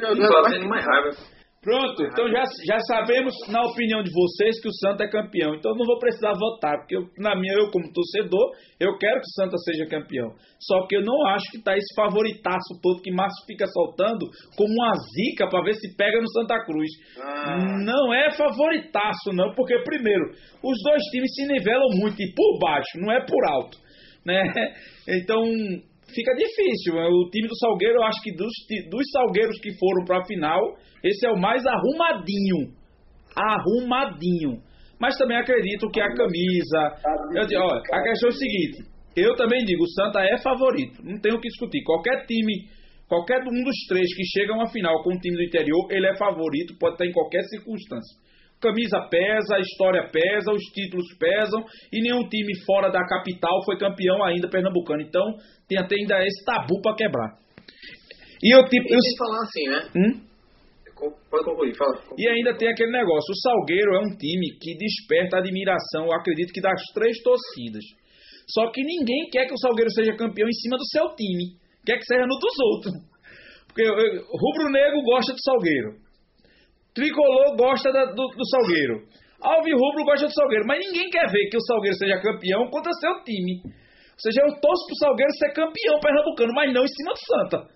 [0.00, 1.40] Tá jogando mais mais raiva.
[1.62, 5.54] Pronto, então já, já sabemos, na opinião de vocês, que o Santa é campeão.
[5.54, 9.28] Então não vou precisar votar, porque eu, na minha, eu como torcedor, eu quero que
[9.28, 10.32] o Santa seja campeão.
[10.58, 14.24] Só que eu não acho que tá esse favoritaço todo que Márcio fica soltando
[14.56, 16.88] como uma zica para ver se pega no Santa Cruz.
[17.20, 17.58] Ah.
[17.84, 20.30] Não é favoritaço, não, porque primeiro,
[20.64, 23.76] os dois times se nivelam muito e por baixo, não é por alto,
[24.24, 24.42] né?
[25.08, 25.42] Então
[26.14, 26.94] fica difícil.
[26.94, 28.52] O time do Salgueiro, eu acho que dos,
[28.90, 30.60] dos Salgueiros que foram para a final,
[31.02, 32.72] esse é o mais arrumadinho.
[33.36, 34.62] arrumadinho.
[35.00, 37.50] Mas também acredito que a camisa.
[37.50, 38.84] Eu, olha, a questão é o seguinte:
[39.16, 41.02] eu também digo, o Santa é favorito.
[41.02, 41.82] Não tem o que discutir.
[41.82, 42.68] Qualquer time,
[43.08, 46.06] qualquer um dos três que chega a uma final com o time do interior, ele
[46.06, 48.16] é favorito, pode estar em qualquer circunstância.
[48.60, 53.78] Camisa pesa, a história pesa, os títulos pesam e nenhum time fora da capital foi
[53.78, 55.00] campeão ainda pernambucano.
[55.00, 55.24] Então
[55.66, 57.38] tem até ainda esse tabu para quebrar.
[58.42, 58.86] E eu tipo.
[58.88, 59.88] E Eu, falar assim, né?
[59.96, 60.30] hum?
[61.30, 61.96] Pode concluir, fala.
[62.18, 66.52] E ainda tem aquele negócio, o Salgueiro é um time que desperta admiração, eu acredito
[66.52, 67.84] que das três torcidas.
[68.52, 71.56] Só que ninguém quer que o Salgueiro seja campeão em cima do seu time.
[71.86, 72.92] Quer que seja no dos outros.
[73.66, 76.09] Porque eh, rubro-negro gosta do Salgueiro.
[76.94, 79.06] Tricolor gosta da- do, do Salgueiro.
[79.40, 80.66] Alvirrubro gosta do Salgueiro.
[80.66, 83.62] Mas ninguém quer ver que o Salgueiro seja campeão contra seu time.
[83.64, 87.68] Ou seja, eu torço pro Salgueiro ser campeão pernambucano, mas não em cima do Santa.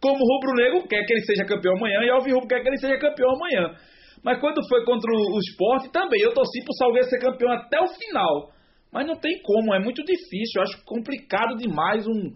[0.00, 2.78] Como o rubro-negro quer que ele seja campeão amanhã e o alvirrubro quer que ele
[2.78, 3.74] seja campeão amanhã.
[4.22, 7.80] Mas quando foi contra o, o esporte, também eu torci pro Salgueiro ser campeão até
[7.80, 8.52] o final.
[8.92, 10.56] Mas não tem como, é muito difícil.
[10.56, 12.30] Eu acho complicado demais um.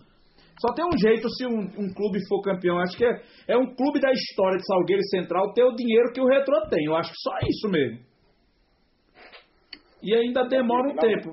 [0.61, 2.79] Só tem um jeito se um, um clube for campeão.
[2.79, 6.21] Acho que é, é um clube da história de Salgueiro Central ter o dinheiro que
[6.21, 6.87] o Retro tem.
[6.87, 7.99] Eu acho que só isso mesmo.
[10.03, 11.33] E ainda demora um tempo.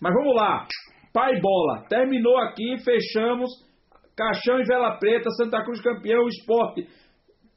[0.00, 0.66] Mas vamos lá.
[1.12, 1.84] Pai bola.
[1.88, 3.50] Terminou aqui, fechamos.
[4.16, 6.86] Caixão e Vela Preta, Santa Cruz campeão, esporte.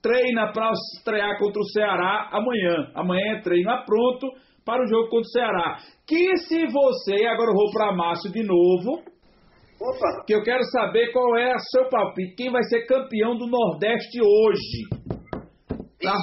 [0.02, 2.92] Treina para estrear contra o Ceará amanhã.
[2.96, 4.28] Amanhã é treino pronto
[4.66, 5.78] para o jogo contra o Ceará.
[6.08, 9.13] Que se você, agora eu vou para Márcio de novo,
[9.84, 12.36] Opa, que eu quero saber qual é o seu palpite.
[12.36, 14.88] Quem vai ser campeão do Nordeste hoje?
[16.02, 16.16] Tá?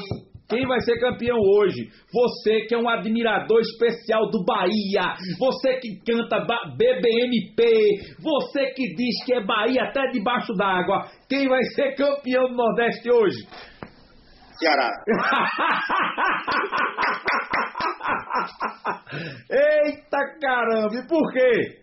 [0.48, 1.90] Quem vai ser campeão hoje?
[2.10, 6.40] Você que é um admirador especial do Bahia, você que canta
[6.74, 11.10] BBMP, você que diz que é Bahia até debaixo d'água.
[11.28, 13.46] Quem vai ser campeão do Nordeste hoje?
[14.58, 14.88] Ceará.
[19.50, 20.96] Eita caramba!
[20.96, 21.79] E por quê?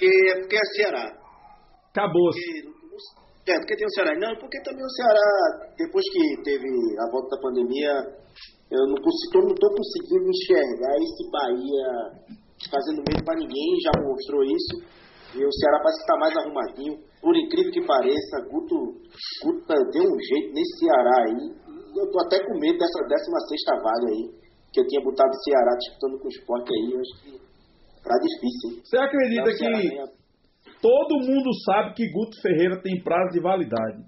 [0.00, 1.12] Porque, porque é Ceará.
[1.92, 2.40] Acabou-se.
[3.36, 4.16] Porque, é, porque tem o Ceará.
[4.16, 5.28] Não, porque também o Ceará,
[5.76, 7.92] depois que teve a volta da pandemia,
[8.72, 11.92] eu não tô conseguindo enxergar esse Bahia
[12.72, 14.74] fazendo medo pra ninguém, já mostrou isso.
[15.36, 16.96] E o Ceará parece que tá mais arrumadinho.
[17.20, 18.96] Por incrível que pareça, Guto,
[19.44, 21.44] Guto deu um jeito nesse Ceará aí.
[21.92, 24.32] Eu tô até com medo dessa 16 vaga aí.
[24.72, 26.88] Que eu tinha botado o Ceará disputando com o esporte aí.
[26.88, 27.39] Eu acho que
[28.02, 28.82] tá difícil?
[28.84, 34.04] Você acredita Não, que todo mundo sabe que Guto Ferreira tem prazo de validade?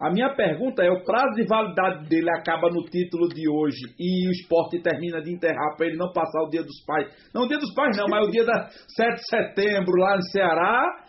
[0.00, 4.28] A minha pergunta é: o prazo de validade dele acaba no título de hoje e
[4.28, 7.08] o esporte termina de enterrar para ele não passar o dia dos pais?
[7.34, 10.22] Não o dia dos pais, não, mas o dia da 7 de setembro lá no
[10.30, 11.04] Ceará?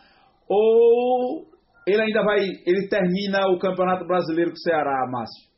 [0.50, 1.46] Ou
[1.88, 2.40] ele ainda vai.
[2.40, 5.50] Ele termina o Campeonato Brasileiro com o Ceará, Márcio?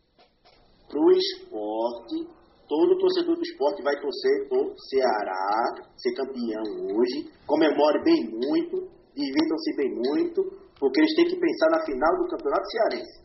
[0.92, 2.28] pro esporte,
[2.72, 6.64] todo torcedor do esporte vai torcer pro Ceará ser campeão
[6.96, 7.28] hoje.
[7.46, 10.40] Comemore bem muito, divirtam-se bem muito,
[10.80, 13.20] porque eles têm que pensar na final do Campeonato Cearense.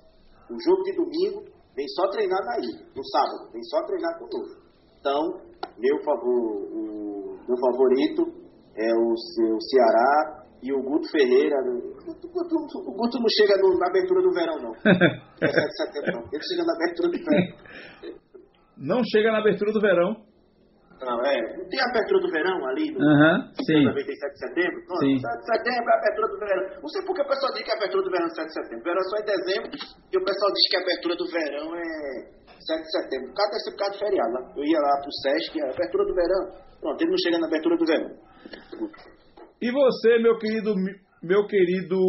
[0.51, 1.45] O jogo de domingo
[1.77, 4.61] vem só treinar na ilha, no sábado, vem só treinar conosco.
[4.99, 5.23] Então,
[5.79, 8.27] meu favor, o meu favorito
[8.75, 11.55] é o, o Ceará e o Guto Ferreira.
[11.63, 14.73] O Guto, o Guto não chega no- na abertura do verão, não.
[15.39, 16.29] É 7 de setembro, não.
[16.33, 18.17] Ele chega na abertura do verão.
[18.77, 20.27] Não chega na abertura do verão.
[21.01, 21.37] Não, é.
[21.59, 23.01] Não tem a abertura do verão ali no
[23.65, 23.85] sim.
[23.85, 24.81] 97 de setembro?
[24.87, 25.19] Pronto, Sim.
[25.21, 26.63] 7 de setembro é a abertura do verão.
[26.81, 28.55] Não sei por que o pessoal diz que a abertura do verão é 7 de
[28.55, 28.81] setembro.
[28.81, 31.67] O verão é só em dezembro e o pessoal diz que a abertura do verão
[31.77, 31.87] é
[32.65, 33.29] 7 de setembro.
[33.37, 34.33] Cada deve ser por causa de feriado.
[34.33, 34.41] Lá.
[34.57, 36.45] Eu ia lá pro SESC, a abertura do verão.
[36.81, 38.11] Pronto, ele não chega na abertura do verão.
[39.61, 40.73] E você, meu querido,
[41.23, 42.01] meu querido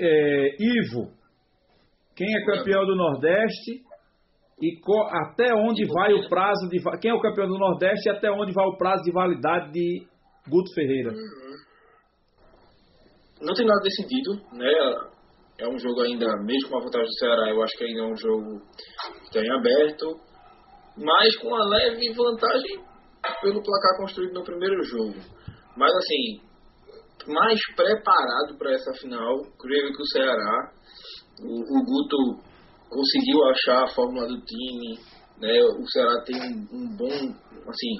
[0.00, 1.12] é, Ivo,
[2.16, 3.84] quem é campeão do Nordeste
[4.60, 4.78] e
[5.24, 8.52] até onde vai o prazo de quem é o campeão do Nordeste e até onde
[8.52, 10.06] vai o prazo de validade de
[10.48, 11.12] Guto Ferreira?
[13.40, 14.70] Não tem nada decidido, né?
[15.58, 18.06] É um jogo ainda, mesmo com a vantagem do Ceará, eu acho que ainda é
[18.06, 20.06] um jogo que está em aberto,
[20.96, 22.84] mas com uma leve vantagem
[23.40, 25.16] pelo placar construído no primeiro jogo.
[25.76, 26.40] Mas assim,
[27.28, 30.72] mais preparado para essa final, creio que o Ceará.
[31.42, 32.49] O, o Guto
[32.90, 34.98] conseguiu achar a fórmula do time,
[35.40, 35.62] né?
[35.62, 37.34] O Ceará tem um, um bom,
[37.68, 37.96] assim,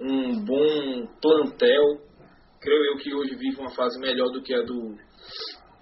[0.00, 2.08] um bom plantel
[2.60, 4.94] creio eu que hoje vive uma fase melhor do que a do,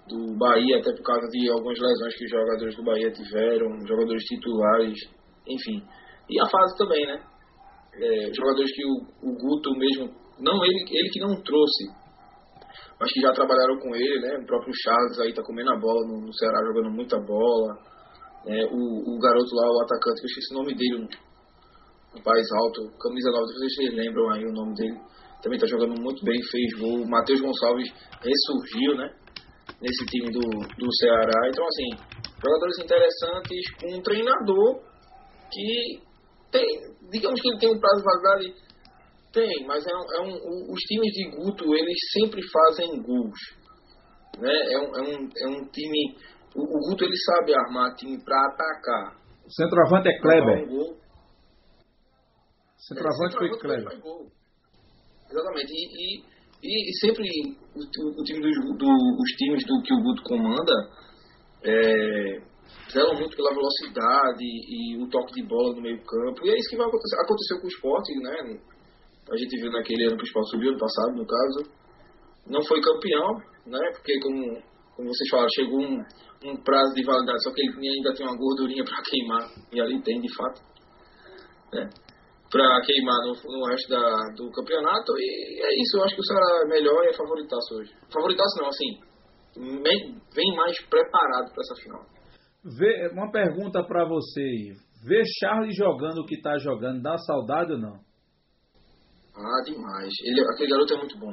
[0.07, 4.23] do Bahia, até por causa de algumas lesões que os jogadores do Bahia tiveram, jogadores
[4.23, 4.97] titulares,
[5.47, 5.83] enfim.
[6.29, 7.21] E a fase também, né?
[7.95, 11.85] É, jogadores que o, o Guto mesmo, não ele, ele que não trouxe,
[12.99, 14.37] mas que já trabalharam com ele, né?
[14.37, 17.96] O próprio Charles aí tá comendo a bola no, no Ceará, jogando muita bola.
[18.47, 21.07] É, o, o garoto lá, o atacante, eu esqueci o nome dele,
[22.15, 24.97] rapaz alto, camisa 9, vocês lembram aí o nome dele.
[25.41, 27.05] Também está jogando muito bem, fez gol.
[27.05, 27.89] Matheus Gonçalves
[28.21, 29.13] ressurgiu, né?
[29.81, 31.47] Nesse time do, do Ceará.
[31.47, 31.89] Então, assim,
[32.41, 34.81] jogadores interessantes com um treinador
[35.51, 36.01] que
[36.51, 36.65] tem,
[37.11, 38.67] digamos que ele tem um prazo validade.
[39.31, 43.39] Tem, mas é um, é um, os times de Guto, eles sempre fazem gols.
[44.39, 44.73] Né?
[44.73, 46.15] É, um, é, um, é um time.
[46.55, 49.17] O, o Guto ele sabe armar time para atacar.
[49.45, 50.63] O centroavante é Kleber.
[50.63, 50.97] Um gol.
[52.77, 53.93] Centroavante É, foi Kleber.
[55.29, 55.71] Exatamente.
[55.71, 56.23] E, e,
[56.63, 57.27] e, e sempre
[57.75, 60.73] o, o, o time dos, do, os times do que o Guto comanda
[61.63, 62.41] é,
[62.91, 66.45] zelam muito pela velocidade e, o toque de bola no meio campo.
[66.45, 67.15] E é isso que vai acontecer.
[67.21, 68.59] Aconteceu com o esporte, né?
[69.31, 71.71] A gente viu naquele ano que o esporte subiu, ano passado, no caso.
[72.47, 73.91] Não foi campeão, né?
[73.91, 74.61] Porque como,
[74.95, 76.03] como vocês falaram, chegou um,
[76.43, 79.49] um prazo de validade, só que ele ainda tem uma gordurinha para queimar.
[79.71, 80.61] E ali tem, de fato.
[81.73, 81.89] Né?
[82.49, 85.13] Para queimar no, no resto da, do campeonato.
[85.17, 87.93] E é isso, eu acho que o Ceará é melhor e é favoritaço hoje.
[88.13, 89.07] Favoritaço não, assim.
[89.57, 92.05] Vem, mais preparado para essa final.
[92.77, 94.73] Vê, uma pergunta pra você aí.
[95.03, 97.99] Ver Charles jogando o que tá jogando, dá saudade ou não?
[99.35, 100.13] Ah, demais.
[100.23, 101.31] Ele, aquele garoto é muito bom.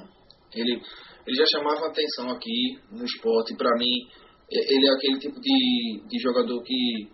[0.54, 0.80] Ele,
[1.26, 3.56] ele já chamava atenção aqui no esporte.
[3.56, 4.08] Pra mim,
[4.50, 7.08] ele é aquele tipo de, de jogador que,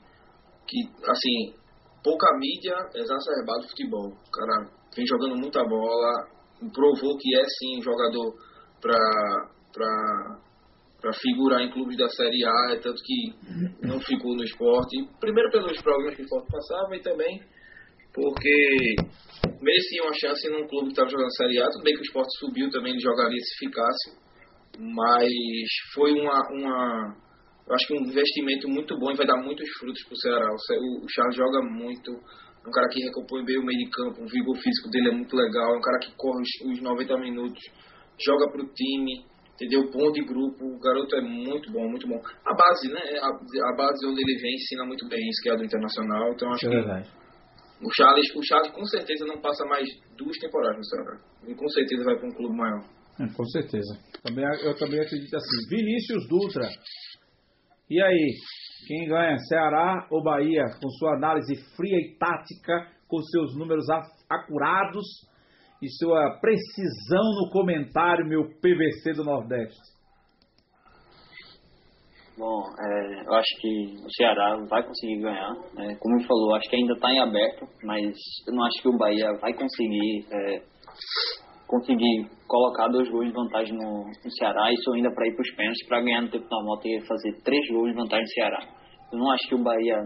[0.67, 1.55] que, assim,
[2.03, 4.09] pouca mídia exacerbado futebol.
[4.09, 6.29] O cara vem jogando muita bola,
[6.73, 8.35] provou que é sim um jogador
[8.81, 9.49] pra
[11.15, 13.35] figurar em clubes da Série A, é tanto que
[13.87, 14.97] não ficou no esporte.
[15.21, 17.41] Primeiro pelos problemas que o esporte passava e também
[18.13, 18.97] porque
[19.61, 21.71] merecia uma chance num clube que estava jogando Série A.
[21.71, 24.19] Tudo bem que o esporte subiu também, ele jogaria se ficasse,
[24.79, 25.31] mas
[25.95, 27.17] foi uma, uma
[27.71, 30.49] eu acho que um investimento muito bom e vai dar muitos frutos para o Ceará.
[30.51, 34.27] O Charles joga muito, é um cara que recompõe bem o meio de campo, o
[34.27, 37.63] vigor físico dele é muito legal, é um cara que corre os, os 90 minutos,
[38.19, 39.89] joga para o time, entendeu?
[39.89, 42.19] Bom de grupo, o garoto é muito bom, muito bom.
[42.19, 43.01] A base, né?
[43.23, 46.51] A, a base onde ele vem ensina muito bem isso, que é do Internacional, então
[46.51, 47.09] acho é que verdade.
[47.83, 49.87] o Charles, o Charles com certeza não passa mais
[50.19, 51.21] duas temporadas no Ceará.
[51.47, 53.00] E com certeza vai para um clube maior.
[53.21, 53.99] É, com certeza.
[54.23, 55.69] Também, eu também acredito assim.
[55.69, 56.69] Vinícius Dutra.
[57.89, 58.35] E aí?
[58.87, 59.37] Quem ganha?
[59.49, 60.65] Ceará ou Bahia?
[60.81, 63.85] Com sua análise fria e tática, com seus números
[64.29, 65.05] acurados
[65.83, 69.81] e sua precisão no comentário, meu PVC do Nordeste.
[72.39, 75.53] Bom, é, eu acho que o Ceará vai conseguir ganhar.
[75.75, 75.95] né?
[76.01, 78.97] como ele falou, acho que ainda está em aberto, mas eu não acho que o
[78.97, 80.63] Bahia vai conseguir é,
[81.71, 84.73] conseguir colocar dois gols de vantagem no, no Ceará.
[84.73, 87.33] Isso ainda para ir para os pênaltis, para ganhar no tempo normal, ter que fazer
[87.45, 88.59] três gols de vantagem no Ceará.
[89.13, 89.97] Eu não acho que o Bahia,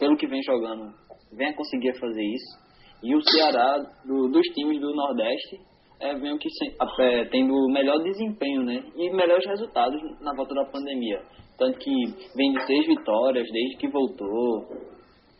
[0.00, 0.92] pelo que vem jogando,
[1.36, 2.58] venha conseguir fazer isso.
[3.04, 5.60] E o Ceará, do- dos times do Nordeste,
[6.00, 8.82] é, vem o que se- é, tendo melhor desempenho, né?
[8.96, 11.20] E melhores resultados na volta da pandemia.
[11.56, 11.92] Tanto que
[12.36, 14.66] vem de seis vitórias desde que voltou,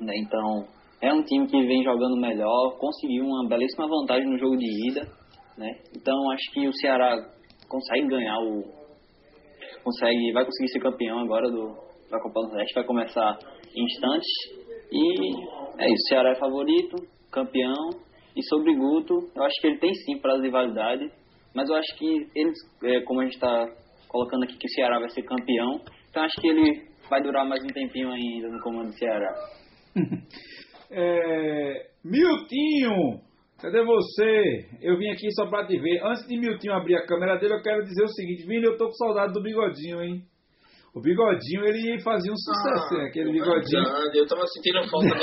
[0.01, 0.13] né?
[0.19, 0.65] Então,
[1.01, 5.07] é um time que vem jogando melhor, conseguiu uma belíssima vantagem no jogo de ida,
[5.57, 5.79] né?
[5.97, 7.17] Então, acho que o Ceará
[7.69, 8.83] consegue ganhar o
[9.83, 11.75] consegue vai conseguir ser campeão agora do
[12.11, 13.39] da Copa do Nordeste, vai começar
[13.75, 14.29] em instantes.
[14.93, 16.97] E é isso, o Ceará é favorito,
[17.31, 17.89] campeão.
[18.37, 21.11] E sobre Guto, eu acho que ele tem sim prazo de validade,
[21.55, 23.67] mas eu acho que eles, é, como a gente está
[24.09, 27.63] colocando aqui que o Ceará vai ser campeão, então acho que ele vai durar mais
[27.65, 29.35] um tempinho ainda no comando do Ceará.
[30.95, 33.23] É, Miltinho,
[33.63, 34.67] cadê você?
[34.83, 36.03] Eu vim aqui só pra te ver.
[36.05, 38.85] Antes de Miltinho abrir a câmera dele, eu quero dizer o seguinte: Vini, eu tô
[38.87, 40.23] com saudade do bigodinho, hein?
[40.95, 43.07] O bigodinho ele fazia um sucesso, hein?
[43.09, 43.83] aquele bigodinho.
[43.83, 45.15] Grande, eu tava sentindo falta no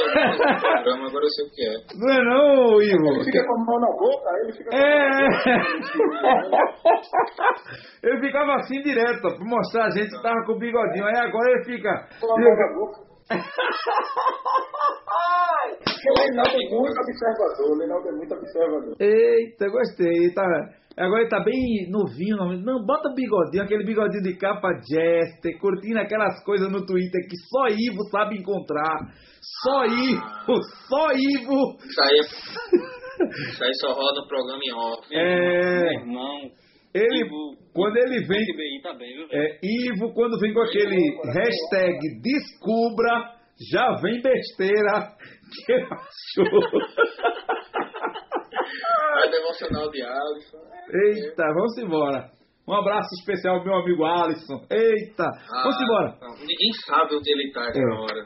[0.59, 1.73] programa, agora eu sei o que é.
[1.93, 3.23] Não é não, Ele Ivo?
[3.23, 4.81] fica com a mão na boca, aí ele fica com a É!
[8.09, 11.05] ele ficava assim direto, ó, pra mostrar a gente que tava com o bigodinho.
[11.05, 12.09] Aí agora ele fica.
[12.19, 13.07] mão na boca.
[15.99, 18.95] Porque o Reinaldo é muito observador, o Reinaldo é muito observador.
[18.99, 20.33] Eita, gostei.
[20.33, 20.43] Tá,
[20.97, 22.37] agora ele tá bem novinho.
[22.63, 27.67] Não, bota bigodinho, aquele bigodinho de capa Jester, curtindo aquelas coisas no Twitter que só
[27.67, 28.95] Ivo sabe encontrar.
[29.63, 30.55] Só Ivo,
[30.87, 31.75] só Ivo.
[31.83, 35.07] Isso aí, é- isso aí só rola no programa em off.
[35.11, 36.51] É, Meu irmão,
[36.93, 40.95] ele, Ivo- quando ele vem, tá bem, é, Ivo, quando vem com aquele
[41.33, 43.38] hashtag descubra,
[43.71, 45.15] já vem besteira
[45.65, 46.61] que ele achou.
[49.15, 50.57] Vai devocional de Alisson.
[50.91, 52.29] Eita, vamos embora.
[52.67, 54.63] Um abraço especial ao meu amigo Alisson.
[54.69, 56.17] Eita, Ah, vamos embora.
[56.21, 57.99] não, ninguém sabe onde ele tá essa É.
[57.99, 58.25] hora.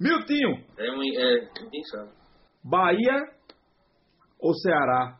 [0.00, 2.10] Miltinho, É, um, é, ninguém sabe.
[2.64, 3.18] Bahia
[4.40, 5.18] ou Ceará?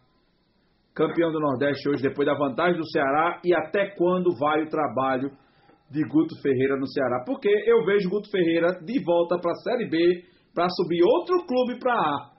[0.94, 5.30] Campeão do Nordeste hoje, depois da vantagem do Ceará, e até quando vai o trabalho
[5.92, 7.22] de Guto Ferreira no Ceará?
[7.24, 10.24] Porque eu vejo Guto Ferreira de volta para a Série B,
[10.54, 12.32] para subir outro clube para A.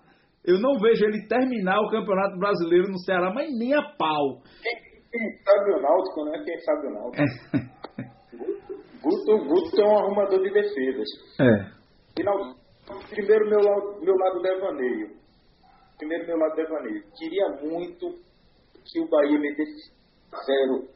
[0.45, 4.41] Eu não vejo ele terminar o Campeonato Brasileiro no Ceará, mas nem a pau.
[4.61, 6.43] Quem, sabe o Náutico, né?
[6.43, 7.73] Quem sabe o Náutico.
[9.01, 11.07] Guto, Guto é um arrumador de defesas.
[11.39, 11.83] É.
[12.17, 12.55] Final,
[13.09, 13.59] primeiro meu
[14.01, 15.09] meu lado devaneio.
[15.97, 17.03] Primeiro meu lado devaneio.
[17.17, 18.09] Queria muito
[18.85, 19.91] que o Bahia metesse
[20.45, 20.87] zero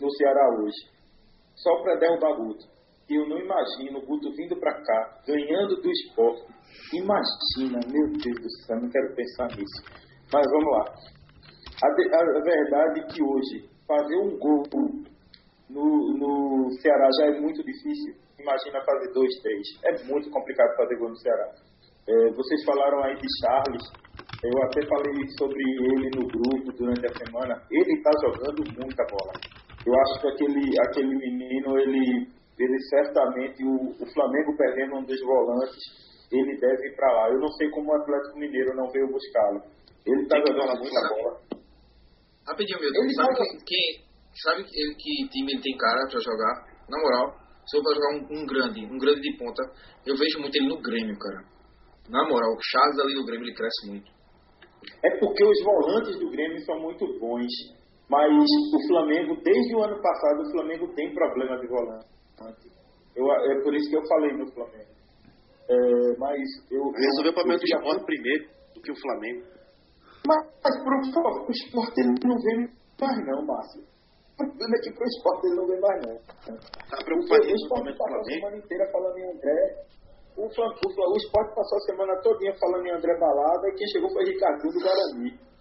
[0.00, 0.91] no Ceará hoje.
[1.62, 2.66] Só para derrubar Guto.
[3.08, 6.46] Eu não imagino o Guto vindo para cá, ganhando do esporte.
[6.92, 9.82] Imagina, meu Deus do céu, não quero pensar nisso.
[10.32, 10.84] Mas vamos lá.
[11.82, 14.62] A, de, a verdade é que hoje, fazer um gol
[15.68, 18.14] no, no Ceará já é muito difícil.
[18.38, 19.66] Imagina fazer dois, três.
[19.84, 21.52] É muito complicado fazer gol no Ceará.
[22.08, 23.82] É, vocês falaram aí de Charles.
[24.42, 27.62] Eu até falei sobre ele no grupo durante a semana.
[27.70, 29.32] Ele está jogando muita bola.
[29.84, 35.20] Eu acho que aquele, aquele menino, ele, ele certamente, o, o Flamengo perdendo um dos
[35.20, 35.76] volantes,
[36.30, 37.28] ele deve ir para lá.
[37.28, 39.62] Eu não sei como o Atlético Mineiro não veio buscá-lo.
[40.06, 41.40] Ele está jogando muita bola.
[42.46, 43.14] Rapidinho, meu Deus.
[43.14, 44.04] Sabe quem, quem,
[44.42, 46.72] sabe que, que time ele tem cara para jogar?
[46.88, 49.62] Na moral, se eu for jogar um, um, grande, um grande de ponta,
[50.06, 51.44] eu vejo muito ele no Grêmio, cara.
[52.08, 54.10] Na moral, o Charles ali no Grêmio ele cresce muito.
[55.04, 57.46] É porque os volantes do Grêmio são muito bons.
[58.12, 62.04] Mas o Flamengo, desde o ano passado, o Flamengo tem problema de volante.
[63.16, 64.92] Eu, é por isso que eu falei no Flamengo.
[65.64, 66.92] É, mas eu.
[66.92, 68.44] Resolver o problema do esporte primeiro
[68.74, 69.42] do que o Flamengo.
[70.28, 72.68] Mas, mas por favor, o esporte ele não vem
[73.00, 73.80] mais não, Márcio.
[73.80, 76.16] O problema é que pro esporte ele não vem mais não.
[76.92, 79.86] Tá preocupado o esporte passou a semana inteira falando em André.
[80.36, 83.88] O, o, o, o esporte passou a semana todinha falando em André Balada e quem
[83.88, 85.51] chegou foi Ricardinho do Guarani.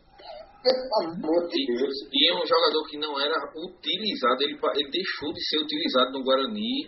[0.61, 1.95] Pelo amor de Deus.
[2.13, 6.23] E é um jogador que não era utilizado, ele, ele deixou de ser utilizado no
[6.23, 6.85] Guarani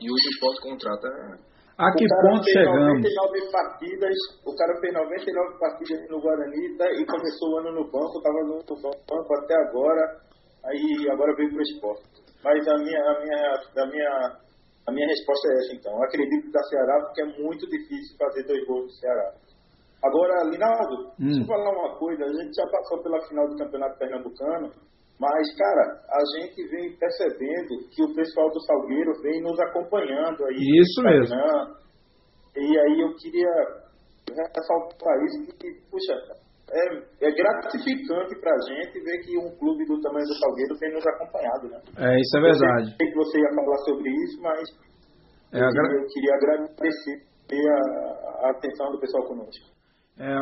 [0.00, 1.08] e hoje o esporte contrata.
[1.80, 3.02] A que ponto fez chegamos?
[3.02, 7.90] 99 partidas, o cara fez 99 partidas no Guarani tá, e começou o ano no
[7.90, 10.20] banco, estava no banco até agora,
[10.64, 12.04] aí agora veio para o esporte.
[12.44, 13.40] Mas a minha, a, minha,
[13.76, 14.36] a, minha,
[14.86, 15.92] a minha resposta é essa então.
[15.92, 19.34] Eu acredito que da Ceará, porque é muito difícil fazer dois gols no Ceará.
[20.02, 21.28] Agora, Linaldo, Hum.
[21.28, 22.24] deixa eu falar uma coisa.
[22.24, 24.70] A gente já passou pela final do Campeonato Pernambucano,
[25.20, 30.56] mas, cara, a gente vem percebendo que o pessoal do Salgueiro vem nos acompanhando aí.
[30.80, 31.36] Isso mesmo.
[32.56, 33.52] E aí eu queria
[34.56, 36.14] ressaltar isso, que, puxa,
[36.72, 41.06] é, é gratificante pra gente ver que um clube do tamanho do Salgueiro tem nos
[41.06, 41.80] acompanhado, né?
[41.98, 42.90] É, isso é verdade.
[42.92, 44.62] Eu sei que você ia falar sobre isso, mas
[45.52, 49.66] É, eu, queria, eu queria agradecer a, a atenção do pessoal conosco.
[50.22, 50.36] É,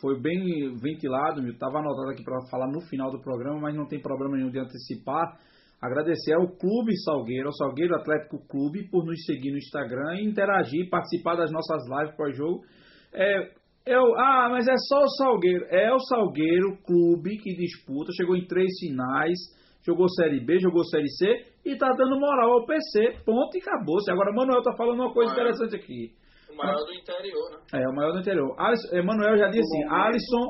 [0.00, 4.02] foi bem ventilado, estava anotado aqui para falar no final do programa, mas não tem
[4.02, 5.38] problema nenhum de antecipar.
[5.80, 10.90] Agradecer ao Clube Salgueiro, ao Salgueiro Atlético Clube, por nos seguir no Instagram e interagir,
[10.90, 12.62] participar das nossas lives pós-jogo.
[13.12, 13.52] É,
[13.86, 15.64] eu, ah, mas é só o Salgueiro.
[15.70, 19.38] É o Salgueiro Clube que disputa, chegou em três finais,
[19.86, 21.26] jogou Série B, jogou Série C
[21.64, 23.18] e tá dando moral ao PC.
[23.24, 24.10] Ponto e acabou-se.
[24.10, 25.34] Agora, Manuel tá falando uma coisa é.
[25.34, 26.23] interessante aqui.
[26.54, 27.82] O maior do interior, né?
[27.82, 28.54] É, o maior do interior.
[28.58, 30.48] Alisson, Emanuel já disse assim, Alisson,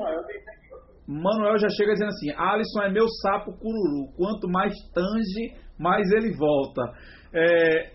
[1.07, 4.11] Manuel já chega dizendo assim, Alisson é meu sapo cururu.
[4.15, 6.81] Quanto mais tange, mais ele volta.
[7.33, 7.91] É,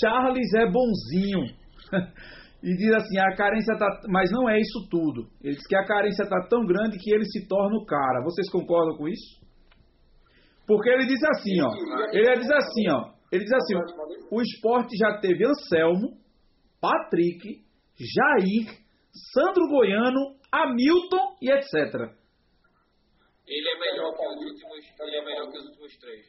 [0.00, 1.44] Charles é bonzinho.
[2.62, 3.86] e diz assim, a carência tá.
[4.08, 5.28] Mas não é isso tudo.
[5.42, 8.22] Ele diz que a carência tá tão grande que ele se torna o cara.
[8.24, 9.40] Vocês concordam com isso?
[10.66, 11.70] Porque ele diz assim, ó.
[12.12, 13.12] Ele diz assim, ó.
[13.30, 13.74] Ele diz assim,
[14.30, 16.18] o esporte já teve Anselmo,
[16.82, 17.62] Patrick,
[17.96, 18.66] Jair,
[19.32, 21.72] Sandro Goiano, Hamilton e etc.
[23.46, 26.26] Ele é melhor que os últimos, ele é melhor que os últimos três.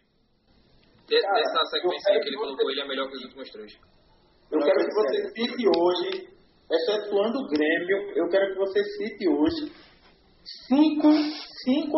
[1.07, 3.73] De- Dessa sequência aí que ele colocou, ele é melhor que os últimos três.
[4.51, 6.29] Eu quero que você cite hoje,
[6.71, 9.71] excetuando o Grêmio, eu quero que você cite hoje
[10.67, 11.09] cinco,
[11.65, 11.97] cinco,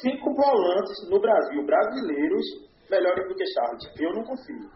[0.00, 2.44] cinco volantes no Brasil, brasileiros,
[2.90, 3.84] melhores do que Charles.
[3.98, 4.70] Eu não consigo.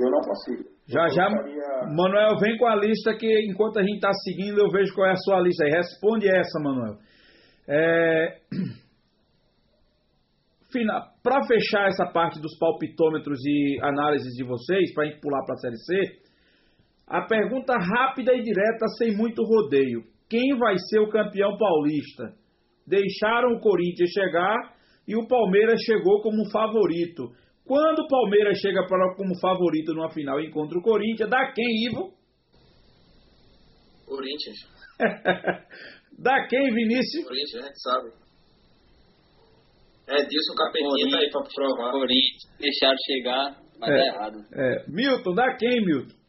[0.00, 0.68] Eu não consigo.
[0.90, 4.70] Já já, colocaria- Manuel, vem com a lista que enquanto a gente está seguindo, eu
[4.70, 5.70] vejo qual é a sua lista aí.
[5.70, 6.96] Responde essa, Manuel.
[7.68, 8.38] É...
[11.22, 15.54] Para fechar essa parte dos palpitômetros e análises de vocês, para a gente pular para
[15.54, 16.20] a Série C,
[17.08, 20.04] a pergunta rápida e direta, sem muito rodeio.
[20.28, 22.34] Quem vai ser o campeão paulista?
[22.86, 24.56] Deixaram o Corinthians chegar
[25.08, 27.32] e o Palmeiras chegou como favorito.
[27.66, 31.86] Quando o Palmeiras chega para, como favorito numa final e encontra o Corinthians, dá quem,
[31.86, 32.12] Ivo?
[34.06, 34.58] Corinthians.
[36.20, 37.24] Da quem, Vinícius?
[37.24, 38.08] Corinthians, a gente sabe.
[40.06, 41.92] É, Dilson Capetinha tá aí pra provar.
[41.92, 43.94] Corinthians, deixaram chegar, mas É.
[43.94, 44.36] é errado.
[44.52, 46.20] É, Milton, da quem, Milton?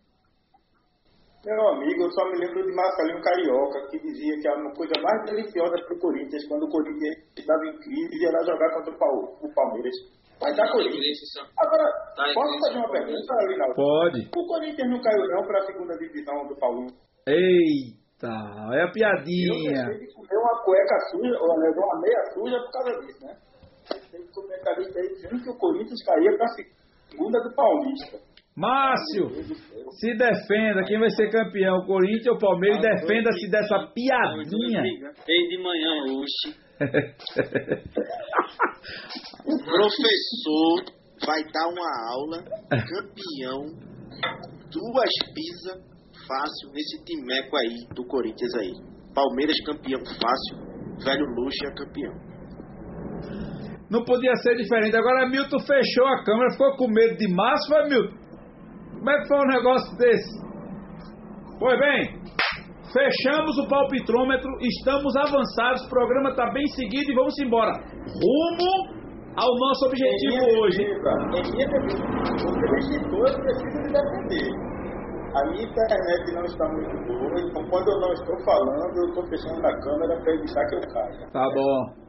[1.43, 4.93] Meu amigo, eu só me lembro de Marcelinho Carioca, que dizia que a uma coisa
[5.01, 9.95] mais deliciosa pro Corinthians, quando o Corinthians estava em crise, era jogar contra o Palmeiras.
[10.41, 11.19] Vai dar Corinthians.
[11.57, 11.85] Agora,
[12.15, 13.75] Tá posso fazer uma pergunta, Rinaldo?
[13.75, 14.19] Pode.
[14.35, 16.97] O Corinthians não caiu não para a segunda divisão do Paulista.
[17.27, 18.27] Eita,
[18.73, 19.85] é a Eu piadinha.
[19.85, 23.35] pensei que comeu uma cueca suja, ou levou uma meia suja por causa disso, né?
[24.11, 26.55] Tem comentarista aí dizendo que o Corinthians caía para a
[27.09, 28.17] segunda do Paulista.
[28.57, 29.29] Márcio,
[29.99, 30.83] se defenda.
[30.85, 31.77] Quem vai ser campeão?
[31.77, 32.81] O Corinthians ou o Palmeiras?
[32.81, 34.81] Defenda-se dessa piadinha.
[35.25, 36.59] Desde de manhã, oxe.
[39.45, 40.83] O professor
[41.25, 43.61] vai dar uma aula, campeão,
[44.71, 45.91] duas pisas
[46.27, 48.73] fácil nesse timeco aí do Corinthians aí.
[49.13, 50.57] Palmeiras campeão fácil,
[51.03, 52.13] velho Lucha campeão.
[53.89, 54.95] Não podia ser diferente.
[54.95, 58.17] Agora Milton fechou a câmera, ficou com medo de Márcio, foi Milton?
[58.97, 60.41] Como é que foi um negócio desse?
[61.59, 62.20] Pois bem,
[62.93, 67.71] fechamos o palpitrômetro, estamos avançados, o programa está bem seguido e vamos embora.
[67.71, 69.01] Rumo
[69.35, 70.83] ao nosso objetivo hoje.
[70.83, 74.71] Minha defesa, me defender.
[75.33, 79.25] A minha internet não está muito boa, então quando eu não estou falando, eu estou
[79.27, 81.29] fechando a câmera para evitar que eu caia.
[81.31, 82.01] Tá bom.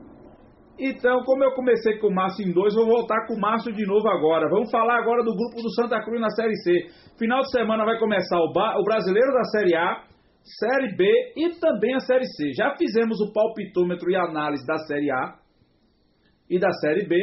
[0.78, 3.86] Então, como eu comecei com o Márcio em dois, vou voltar com o Márcio de
[3.86, 4.48] novo agora.
[4.50, 6.72] Vamos falar agora do grupo do Santa Cruz na Série C.
[7.18, 10.00] Final de semana vai começar o, ba- o Brasileiro da Série A,
[10.44, 11.04] Série B
[11.36, 12.52] e também a Série C.
[12.56, 15.38] Já fizemos o palpitômetro e análise da Série A
[16.50, 17.16] e da Série B.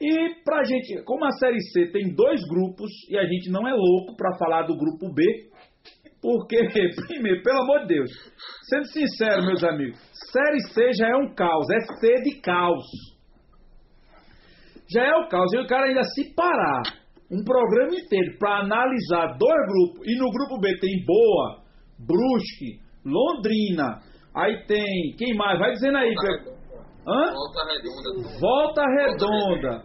[0.00, 3.72] E pra gente, como a Série C tem dois grupos e a gente não é
[3.72, 5.24] louco pra falar do grupo B,
[6.20, 6.58] porque,
[7.08, 8.10] primeiro, pelo amor de Deus,
[8.68, 9.98] sendo sincero, meus amigos,
[10.32, 12.84] Série C já é um caos, é C de caos.
[14.88, 15.52] Já é o caos.
[15.52, 16.82] E o cara ainda se parar
[17.30, 21.65] um programa inteiro pra analisar dois grupos, e no grupo B tem Boa,
[21.98, 24.00] Brusque, Londrina,
[24.34, 25.58] aí tem, quem mais?
[25.58, 26.14] Vai dizendo aí.
[26.14, 26.56] Pe-
[27.08, 27.32] Hã?
[27.32, 28.38] Volta redonda.
[28.40, 29.82] Volta Redonda,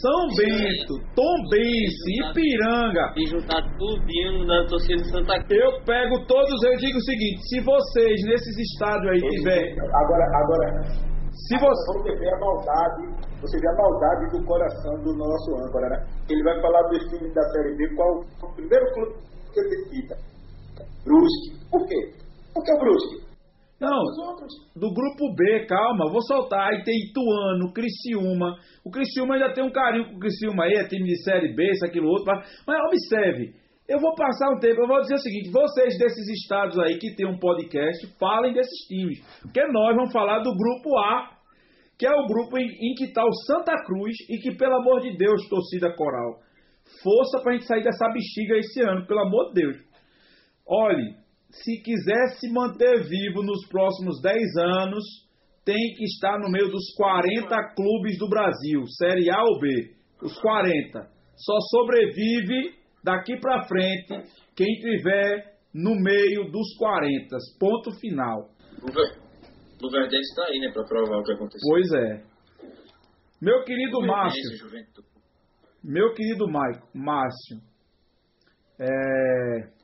[0.00, 3.12] São Bento, Tombense, Ipiranga.
[3.14, 5.60] E juntar tudinho da torcida de Santa Cruz.
[5.60, 10.82] Eu pego todos, eu digo o seguinte: se vocês nesses estados aí tiver, Agora, agora,
[11.30, 13.02] se você, você vê a maldade,
[13.42, 16.06] você vê a maldade do coração do nosso âncora, né?
[16.30, 19.14] Ele vai falar dos times da Série B, qual o primeiro clube
[19.52, 20.16] que ele cita?
[21.04, 21.70] Brusque.
[21.70, 22.12] Por quê?
[22.54, 23.32] Por que o Brusque?
[23.82, 23.98] não,
[24.76, 26.70] do grupo B, calma, vou soltar.
[26.70, 28.56] Aí tem Ituano, Criciúma.
[28.84, 31.68] O Criciúma ainda tem um carinho com o Criciúma aí, é time de Série B,
[31.68, 32.24] isso, aquilo, outro.
[32.26, 33.54] Mas, mas observe,
[33.88, 37.16] eu vou passar um tempo, eu vou dizer o seguinte: vocês desses estados aí que
[37.16, 39.18] tem um podcast, falem desses times.
[39.42, 41.30] Porque nós vamos falar do grupo A,
[41.98, 45.00] que é o grupo em, em que está o Santa Cruz e que, pelo amor
[45.00, 46.38] de Deus, torcida coral,
[47.02, 49.91] força pra gente sair dessa bexiga esse ano, pelo amor de Deus.
[50.74, 51.14] Olhe,
[51.50, 55.04] se quiser se manter vivo nos próximos 10 anos,
[55.64, 59.68] tem que estar no meio dos 40 clubes do Brasil, Série A ou B.
[60.22, 61.06] Os 40.
[61.36, 64.14] Só sobrevive daqui pra frente
[64.56, 67.36] quem tiver no meio dos 40.
[67.60, 68.48] Ponto final.
[68.82, 69.18] O Ver-
[69.84, 71.68] o Verdense tá aí, né, pra provar o que aconteceu.
[71.68, 72.22] Pois é.
[73.40, 75.08] Meu querido Márcio, Juventude.
[75.82, 77.58] meu querido Maico, Márcio,
[78.78, 79.81] é,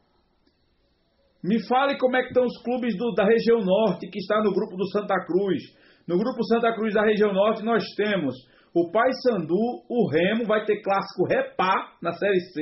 [1.42, 4.52] me fale como é que estão os clubes do- da região norte que está no
[4.52, 5.62] grupo do Santa Cruz.
[6.06, 8.34] No grupo Santa Cruz da região norte nós temos
[8.74, 9.56] o Paysandu,
[9.88, 12.60] o Remo, vai ter clássico Repá na Série C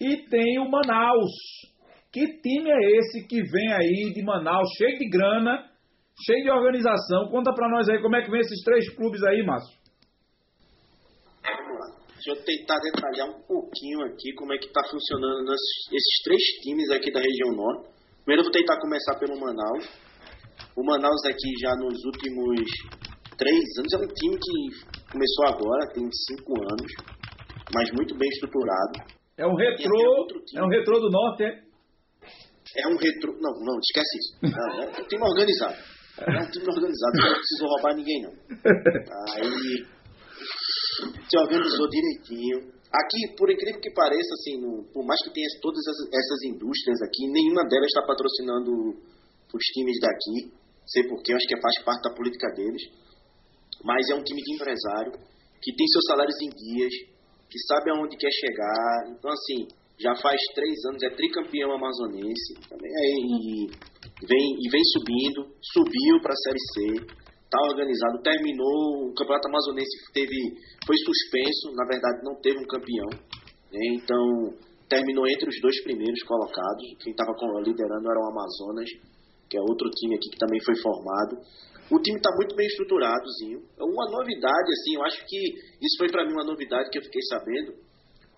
[0.00, 1.30] e tem o Manaus.
[2.12, 5.64] Que time é esse que vem aí de Manaus, cheio de grana,
[6.26, 7.28] cheio de organização?
[7.30, 9.81] Conta pra nós aí como é que vem esses três clubes aí, Márcio.
[12.22, 16.88] Deixa eu tentar detalhar um pouquinho aqui como é que está funcionando esses três times
[16.90, 17.90] aqui da região norte.
[18.22, 19.90] Primeiro eu vou tentar começar pelo Manaus.
[20.76, 22.62] O Manaus aqui já nos últimos
[23.36, 26.92] três anos é um time que começou agora, tem cinco anos,
[27.74, 29.02] mas muito bem estruturado.
[29.36, 30.62] É um retrô, time.
[30.62, 31.58] é um retrô do norte, é?
[32.76, 33.32] É um retro.
[33.40, 34.38] Não, não, esquece isso.
[34.46, 35.76] Não, é um time organizado.
[36.20, 38.30] É um time organizado, não preciso roubar ninguém, não.
[39.34, 39.86] Aí
[41.28, 42.72] se organizou direitinho.
[42.92, 47.00] Aqui, por incrível que pareça, assim, no- por mais que tenha todas essas, essas indústrias
[47.02, 48.70] aqui, nenhuma delas está patrocinando
[49.52, 50.52] os times daqui.
[50.84, 52.82] Sei porquê, acho que faz parte da política deles.
[53.84, 55.12] Mas é um time de empresário
[55.62, 56.92] que tem seus salários em dias,
[57.48, 59.08] que sabe aonde quer chegar.
[59.08, 59.68] Então, assim,
[59.98, 63.66] já faz três anos, é tricampeão amazonense, também é, e,
[64.26, 67.22] vem, e vem subindo, subiu para a Série C,
[67.52, 70.56] está organizado, terminou, o Campeonato Amazonense teve,
[70.88, 73.12] foi suspenso, na verdade não teve um campeão,
[73.68, 74.56] né, então
[74.88, 78.88] terminou entre os dois primeiros colocados, quem estava liderando era o Amazonas,
[79.48, 81.36] que é outro time aqui que também foi formado.
[81.92, 83.60] O time está muito bem estruturadozinho.
[83.76, 85.36] Uma novidade, assim, eu acho que
[85.76, 87.74] isso foi para mim uma novidade que eu fiquei sabendo.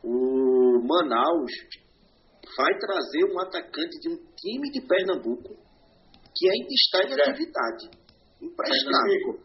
[0.03, 1.53] O Manaus
[2.57, 5.55] vai trazer um atacante de um time de Pernambuco
[6.35, 8.04] que ainda está em atividade.
[8.41, 9.41] Emprestado.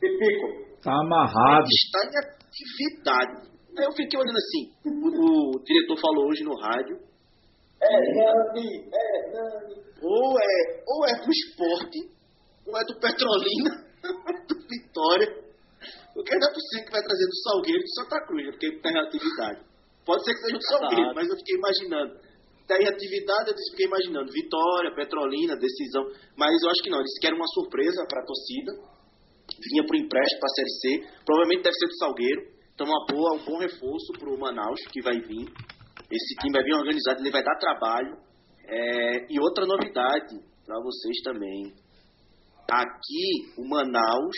[0.00, 0.76] Pipico.
[0.76, 1.66] Está amarrado.
[1.66, 3.48] Está em atividade.
[3.76, 4.72] Aí eu fiquei olhando assim.
[4.84, 6.98] O, o diretor falou hoje no rádio.
[7.80, 9.82] É, Nani, é, Nani.
[10.02, 12.18] Ou é, ou é do esporte
[12.68, 13.72] ou é do Petrolina,
[14.46, 15.48] do Vitória.
[16.12, 19.60] Porque não é possível que vai trazer do Salgueiro do Santa Cruz, porque tem atividade.
[20.04, 22.27] Pode ser que seja do Salgueiro, mas eu fiquei imaginando.
[22.68, 24.30] Tem atividade, eu fiquei imaginando.
[24.30, 26.04] Vitória, Petrolina, decisão.
[26.36, 28.72] Mas eu acho que não, eles querem uma surpresa para a torcida.
[29.72, 31.22] Vinha para o empréstimo para a Série C.
[31.24, 32.42] Provavelmente deve ser do Salgueiro.
[32.74, 35.48] Então, uma boa, um bom reforço para o Manaus, que vai vir.
[36.12, 38.18] Esse time vai vir organizado, ele vai dar trabalho.
[38.68, 41.72] É, e outra novidade para vocês também.
[42.70, 44.36] Aqui, o Manaus,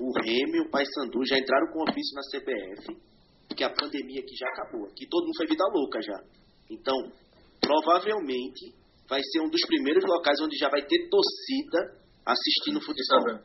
[0.00, 2.96] o Remy o Paysandu já entraram com ofício na CBF,
[3.46, 4.88] porque a pandemia aqui já acabou.
[4.88, 6.18] Aqui todo mundo foi vida louca já.
[6.70, 6.96] Então,
[7.62, 8.74] provavelmente,
[9.08, 13.40] vai ser um dos primeiros locais onde já vai ter torcida assistindo futsal.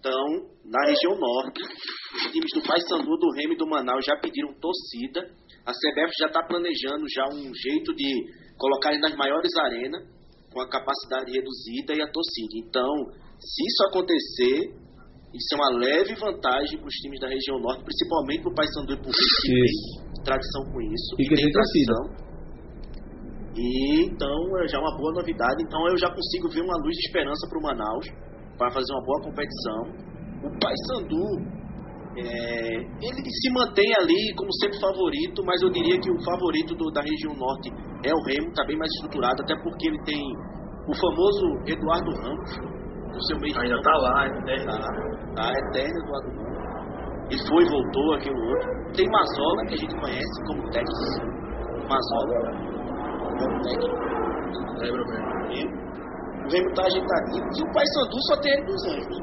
[0.00, 4.52] Então, na região norte, os times do Paysandu, do Remy e do Manaus já pediram
[4.60, 5.32] torcida.
[5.64, 8.12] A CBF já está planejando já um jeito de
[8.58, 10.04] colocar nas maiores arenas
[10.52, 12.54] com a capacidade reduzida e a torcida.
[12.56, 12.92] Então,
[13.40, 14.76] se isso acontecer,
[15.32, 18.92] isso é uma leve vantagem para os times da região norte, principalmente para o Paysandu
[18.92, 21.16] e para o que tem tradição com isso.
[21.18, 22.33] E que tem tradição.
[23.56, 25.62] E então é já uma boa novidade.
[25.62, 28.06] Então eu já consigo ver uma luz de esperança para o Manaus
[28.58, 29.80] para fazer uma boa competição.
[30.42, 31.64] O Paysandu
[32.16, 36.90] é, ele se mantém ali como sempre favorito, mas eu diria que o favorito do,
[36.92, 37.70] da região norte
[38.04, 40.22] é o Remo, está bem mais estruturado, até porque ele tem
[40.86, 42.50] o famoso Eduardo Ramos,
[43.16, 44.66] o seu meio Ainda tá lá, eterno.
[44.66, 46.44] Tá, tá eterno do lado do
[47.30, 48.92] Ele foi e voltou, aquele outro.
[48.94, 51.18] Tem Mazola, que a gente conhece como Texas.
[51.88, 52.73] Mazola.
[53.34, 54.14] Técnico.
[54.78, 55.84] Lembra mesmo.
[56.44, 57.44] O Remo tá ajeitadinho.
[57.56, 59.18] E o Pai Sandu só tem ele dos Anjos.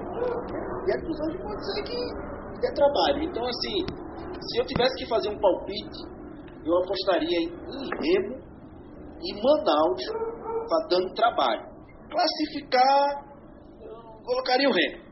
[0.85, 3.23] E ele dos Anjos pode ser que dê trabalho.
[3.23, 3.85] Então, assim,
[4.41, 6.01] se eu tivesse que fazer um palpite,
[6.65, 8.35] eu apostaria em Remo
[9.21, 10.01] e Manaus
[10.67, 11.63] tá dando trabalho.
[12.09, 13.31] Classificar
[14.23, 15.03] colocaria o Remo.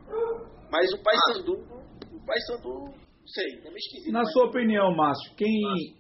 [0.72, 2.16] Mas o Paysandu, ah.
[2.16, 2.94] o Paysandu,
[3.26, 4.12] sei, é meio esquisito.
[4.12, 4.32] Na mas...
[4.32, 5.50] sua opinião, Márcio, quem,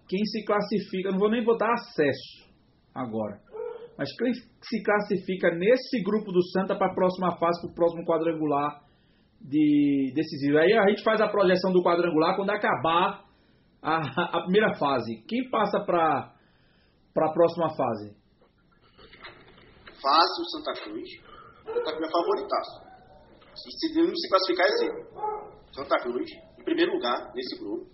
[0.07, 2.48] quem se classifica, não vou nem botar acesso
[2.93, 3.39] agora,
[3.97, 8.05] mas quem se classifica nesse grupo do Santa para a próxima fase, para o próximo
[8.05, 8.81] quadrangular
[9.41, 10.57] de decisivo.
[10.57, 13.25] Aí a gente faz a projeção do quadrangular quando acabar
[13.81, 15.23] a, a primeira fase.
[15.27, 16.33] Quem passa para
[17.15, 18.15] a próxima fase?
[20.01, 21.09] Fácil Santa Cruz.
[21.65, 22.89] Santa Cruz é favoritaço.
[23.67, 25.09] E se não se classificar é zero.
[25.73, 26.29] Santa Cruz,
[26.59, 27.85] em primeiro lugar nesse grupo.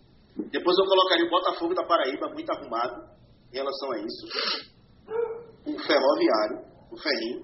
[0.52, 3.10] Depois eu colocaria o Botafogo da Paraíba, muito arrumado
[3.52, 4.75] em relação a isso.
[5.66, 6.62] O Ferroviário,
[6.92, 7.42] o Ferrinho,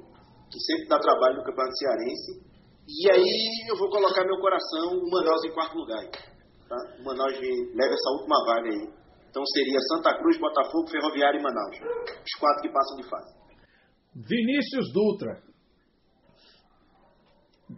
[0.52, 2.52] que sempre dá trabalho no Campeonato Cearense.
[2.88, 6.06] E aí eu vou colocar meu coração, o Manaus em quarto lugar.
[6.68, 6.78] Tá?
[7.00, 9.02] O Manaus leva essa última vaga aí.
[9.30, 11.78] Então seria Santa Cruz, Botafogo, Ferroviário e Manaus.
[11.78, 13.34] Os quatro que passam de fase.
[14.14, 15.42] Vinícius Dutra.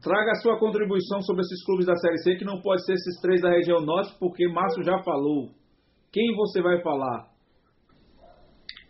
[0.02, 3.22] Traga a sua contribuição sobre esses clubes da Série C, que não pode ser esses
[3.22, 5.52] três da região norte, porque Márcio já falou.
[6.12, 7.30] Quem você vai falar?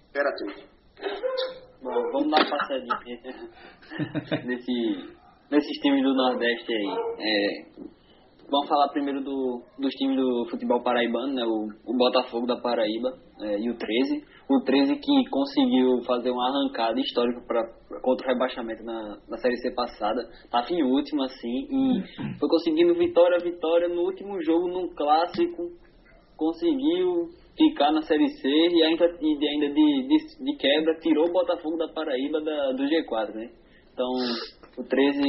[0.06, 0.73] Espera tudo.
[1.84, 2.98] Bom, vamos dar uma passadinha
[4.46, 4.74] nesse,
[5.52, 6.88] nesses times do Nordeste aí.
[7.20, 7.66] É,
[8.50, 11.44] vamos falar primeiro do, dos times do futebol paraibano, né?
[11.46, 13.10] O, o Botafogo da Paraíba
[13.42, 17.64] é, e o 13 o 13 que conseguiu fazer uma arrancada histórica pra,
[18.02, 20.22] contra o rebaixamento na, na Série C passada.
[20.44, 25.70] Estava em último, assim, e foi conseguindo vitória, vitória no último jogo, num clássico,
[26.36, 31.34] conseguiu ficar na Série C e ainda, e ainda de, de, de quebra tirou o
[31.34, 33.50] Botafogo da Paraíba da, do G4, né?
[33.94, 34.10] Então,
[34.78, 35.22] o 13,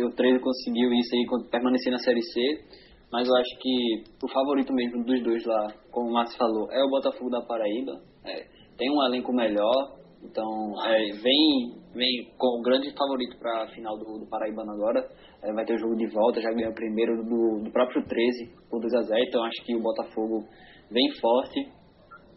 [0.00, 2.84] o 13 conseguiu isso aí, permanecer na Série C
[3.14, 6.82] mas eu acho que o favorito mesmo dos dois lá, como o Márcio falou, é
[6.82, 7.92] o Botafogo da Paraíba.
[8.26, 8.44] É,
[8.76, 13.96] tem um elenco melhor, então é, vem, vem com o grande favorito para a final
[13.96, 15.08] do, do Paraibano agora.
[15.44, 18.50] É, vai ter o jogo de volta, já ganhou o primeiro do, do próprio 13
[18.68, 20.48] por 2 a 0 então acho que o Botafogo
[20.90, 21.60] vem forte.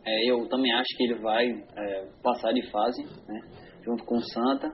[0.06, 3.42] É, eu também acho que ele vai é, passar de fase, né,
[3.84, 4.72] junto com o Santa.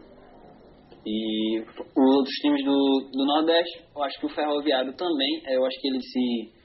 [1.05, 5.65] E os outros times do, do Nordeste, eu acho que o Ferroviário também, é, eu
[5.65, 6.63] acho que ele se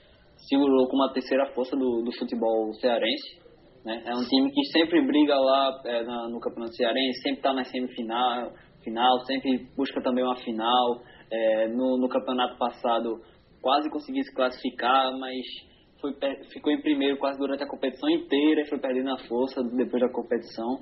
[0.48, 3.40] segurou como a terceira força do, do futebol cearense.
[3.84, 4.02] Né?
[4.06, 7.64] É um time que sempre briga lá é, na, no Campeonato Cearense, sempre está na
[7.64, 8.52] semifinal,
[8.84, 11.02] final, sempre busca também uma final.
[11.30, 13.20] É, no, no campeonato passado
[13.60, 15.44] quase conseguiu se classificar, mas
[16.00, 16.12] foi,
[16.52, 20.12] ficou em primeiro quase durante a competição inteira e foi perdendo a força depois da
[20.12, 20.78] competição.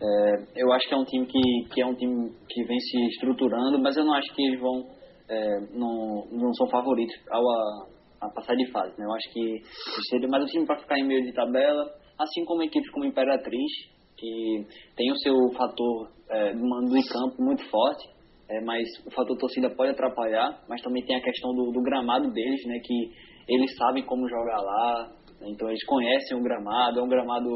[0.00, 3.06] É, eu acho que é um time que, que é um time que vem se
[3.08, 4.82] estruturando, mas eu não acho que eles vão
[5.28, 7.86] é, não, não são favoritos ao a,
[8.22, 8.98] a passar de fase.
[8.98, 9.06] Né?
[9.06, 9.62] Eu acho que
[10.10, 11.84] seria mais um time para ficar em meio de tabela,
[12.18, 13.72] assim como equipes como Imperatriz,
[14.16, 18.08] que tem o seu fator é, mando de campo muito forte,
[18.48, 22.30] é, mas o fator torcida pode atrapalhar, mas também tem a questão do, do gramado
[22.30, 27.08] deles, né, que eles sabem como jogar lá, então eles conhecem o gramado, é um
[27.08, 27.48] gramado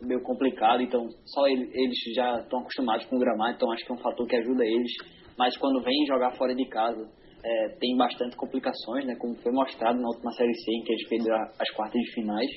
[0.00, 3.92] meio complicado, então só eles, eles já estão acostumados com o gramado, então acho que
[3.92, 4.92] é um fator que ajuda eles,
[5.38, 7.08] mas quando vêm jogar fora de casa,
[7.44, 11.08] é, tem bastante complicações, né, como foi mostrado na última Série C, em que eles
[11.08, 12.50] perderam as quartas de finais.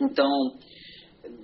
[0.00, 0.28] Então,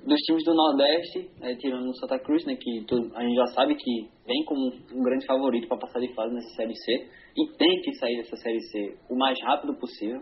[0.04, 3.74] dos times do Nordeste, é, tirando o Santa Cruz, né, que a gente já sabe
[3.74, 6.92] que vem como um grande favorito para passar de fase nessa Série C
[7.36, 10.20] e tem que sair dessa Série C o mais rápido possível.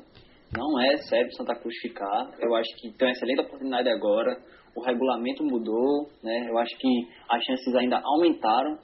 [0.57, 2.31] Não é sério Santa Cruz ficar.
[2.41, 4.35] Eu acho que tem uma excelente oportunidade agora.
[4.75, 6.49] O regulamento mudou, né?
[6.49, 6.89] Eu acho que
[7.29, 8.79] as chances ainda aumentaram,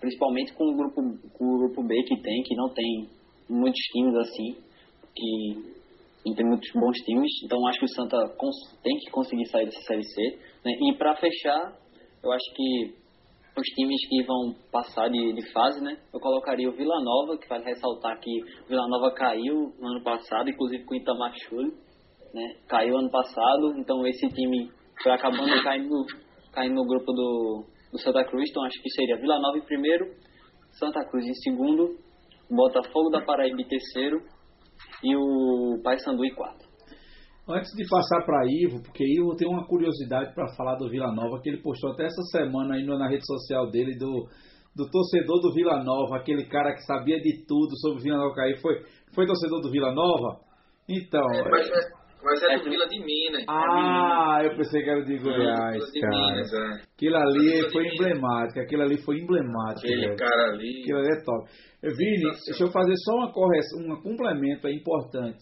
[0.00, 1.00] principalmente com o grupo,
[1.34, 3.08] com o grupo B que tem, que não tem
[3.48, 4.56] muitos times assim,
[5.14, 5.77] que
[6.34, 8.16] tem muitos bons times, então acho que o Santa
[8.82, 10.38] tem que conseguir sair dessa Série C.
[10.64, 10.72] Né?
[10.80, 11.76] E para fechar,
[12.22, 12.94] eu acho que
[13.58, 15.98] os times que vão passar de, de, fase, né?
[16.12, 18.30] Eu colocaria o Vila Nova, que vai ressaltar que
[18.64, 21.32] o Vila Nova caiu no ano passado, inclusive com o Itamar
[22.34, 22.54] né?
[22.68, 24.70] Caiu ano passado, então esse time
[25.02, 26.04] foi acabando caindo,
[26.52, 30.06] caindo no grupo do, do Santa Cruz, então acho que seria Vila Nova em primeiro,
[30.78, 31.96] Santa Cruz em segundo,
[32.50, 34.22] Botafogo da Paraíba em terceiro
[35.02, 36.66] e o Paysandu em quarto.
[37.48, 41.40] Antes de passar para Ivo, porque Ivo tem uma curiosidade para falar do Vila Nova,
[41.40, 44.28] que ele postou até essa semana aí na rede social dele do,
[44.76, 48.34] do torcedor do Vila Nova, aquele cara que sabia de tudo sobre o Vila Nova
[48.34, 48.60] cair.
[48.60, 48.74] Foi,
[49.14, 50.40] foi torcedor do Vila Nova?
[50.86, 51.24] Então.
[51.32, 53.44] É, mas, é, mas é, do Vila de Minas.
[53.48, 56.16] Ah, eu pensei que era de Goiás, é, cara.
[56.16, 56.82] Minas, é.
[56.94, 59.86] Aquilo ali foi emblemático, aquilo ali foi emblemático.
[59.86, 60.16] Aquele velho.
[60.16, 60.80] cara ali.
[60.80, 61.50] Aquilo ali é top.
[61.82, 65.38] Vini, deixa eu fazer só uma correção, um complemento é importante.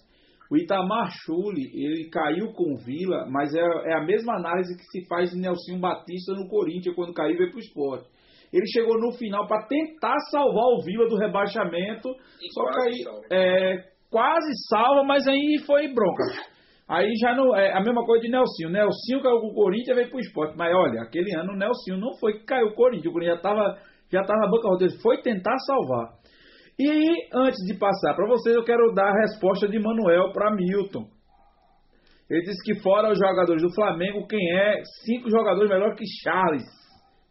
[0.51, 4.85] O Itamar Chuli, ele caiu com o Vila, mas é, é, a mesma análise que
[4.85, 8.09] se faz de Nelson Batista no Corinthians quando caiu e veio para o esporte.
[8.53, 12.09] Ele chegou no final para tentar salvar o Vila do rebaixamento,
[12.41, 16.56] e só que aí é, quase salva, mas aí foi bronca.
[16.89, 18.67] Aí já não é a mesma coisa de Nelson.
[18.67, 20.57] O Nelson caiu com o Corinthians e veio para o esporte.
[20.57, 23.07] Mas olha, aquele ano o Nelson não foi que caiu o Corinthians.
[23.07, 23.79] O Corinthians já estava
[24.13, 24.95] já tava na banca roteira.
[25.03, 26.15] Foi tentar salvar.
[26.79, 31.09] E antes de passar para vocês, eu quero dar a resposta de Manuel para Milton.
[32.29, 36.65] Ele disse que fora os jogadores do Flamengo, quem é cinco jogadores melhor que Charles,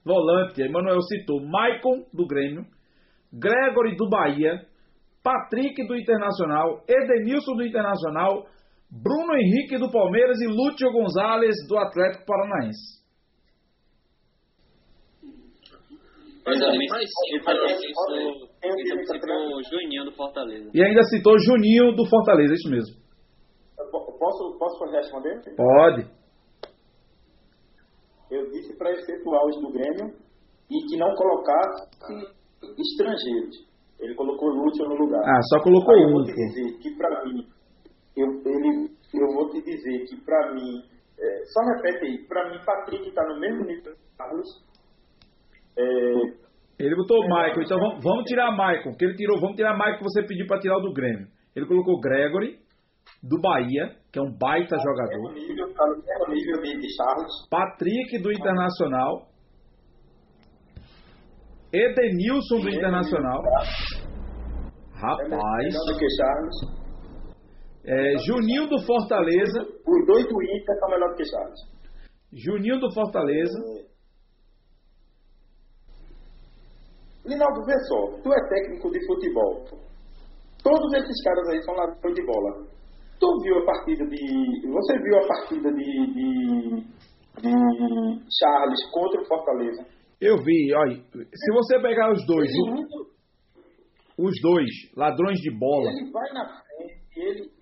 [0.03, 0.67] volante.
[0.69, 2.65] Manuel citou Maicon do Grêmio,
[3.31, 4.61] Gregory do Bahia,
[5.21, 8.45] Patrick do Internacional, Edenilson do Internacional,
[9.01, 13.03] Bruno Henrique do Palmeiras e Lúcio Gonzalez do Atlético Paranaense.
[16.45, 20.69] Mas também citou, ele citou Juninho do Fortaleza.
[20.73, 23.05] E ainda citou Juninho do Fortaleza, isso mesmo.
[23.91, 25.41] Posso, posso responder?
[25.55, 26.07] Pode.
[28.31, 30.15] Eu disse para efetuar os do Grêmio
[30.69, 31.89] e que não colocasse
[32.77, 33.67] estrangeiros.
[33.99, 35.21] Ele colocou Lúcio no lugar.
[35.23, 35.99] Ah, só colocou um.
[35.99, 37.47] Eu vou te dizer que para mim,
[38.15, 40.83] eu, ele, eu vou te dizer que para mim,
[41.19, 44.47] é, só repete aí, para mim Patrick está no mesmo nível que Carlos,
[45.77, 46.45] é,
[46.77, 49.73] ele botou o é, Michael, então vamos, vamos tirar Michael, que ele tirou, vamos tirar
[49.73, 51.27] Michael que você pediu para tirar o do Grêmio.
[51.55, 52.59] Ele colocou Gregory,
[53.23, 55.31] do Bahia, que é um baita jogador.
[55.31, 57.47] É nível, tá no nível de Charles.
[57.49, 59.27] Patrick, do Internacional.
[61.73, 63.41] Edenilson, do Internacional.
[64.93, 65.73] Rapaz.
[65.87, 66.84] do que Charles.
[67.87, 69.61] É, Juninho do Fortaleza.
[69.61, 71.59] Os dois do Inter são melhor do que Charles.
[72.33, 73.59] Juninho do Fortaleza.
[73.81, 73.95] É.
[77.25, 79.65] Linaldo, vê só, tu é técnico de futebol.
[80.63, 82.67] Todos esses caras aí são ladrões de bola.
[83.19, 84.67] Tu viu a partida de.
[84.67, 86.83] Você viu a partida de, de,
[87.41, 87.53] de
[88.39, 89.85] Charles contra o Fortaleza?
[90.19, 91.03] Eu vi, olha.
[91.13, 92.49] Se você pegar os dois.
[94.17, 95.91] Os dois, ladrões de bola.
[95.91, 97.54] Ele vai na frente, ele.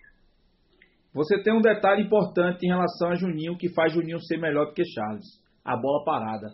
[1.14, 4.74] Você tem um detalhe importante em relação a Juninho que faz Juninho ser melhor do
[4.74, 5.26] que Charles.
[5.64, 6.47] A bola parada.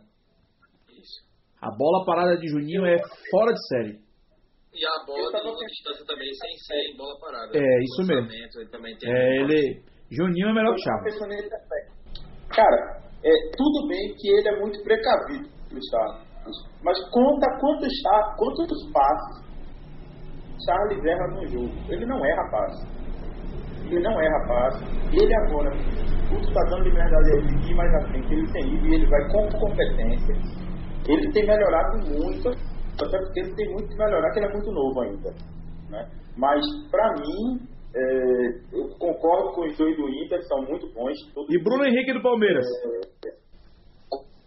[0.89, 1.24] Isso.
[1.62, 2.97] A bola parada de Juninho é
[3.32, 3.99] fora de série.
[4.74, 7.57] E a bola de longa distância também, sem ser em bola parada.
[7.57, 8.30] É, isso mesmo.
[8.32, 9.82] Ele também tem É, ele.
[10.12, 11.20] Juninho é melhor que Charles.
[12.49, 16.30] Cara, é, tudo bem que ele é muito precavido, o Charles.
[16.84, 17.93] Mas conta quantos,
[18.38, 19.49] quantos passes
[20.66, 21.91] Charles erra no jogo.
[21.91, 22.98] Ele não erra passe.
[23.89, 24.83] Ele não erra passe.
[25.11, 25.71] Ele agora,
[26.29, 28.33] tudo está dando liberdade a ele de ir mais à frente.
[28.33, 30.35] Ele tem ido e ele vai com competência.
[31.07, 34.71] Ele tem melhorado muito, até porque ele tem muito que melhorar, que ele é muito
[34.71, 35.33] novo ainda.
[35.89, 36.07] Né?
[36.37, 41.17] Mas, para mim, é, eu concordo com os dois do Inter, são muito bons.
[41.49, 42.65] E Bruno Henrique do Palmeiras.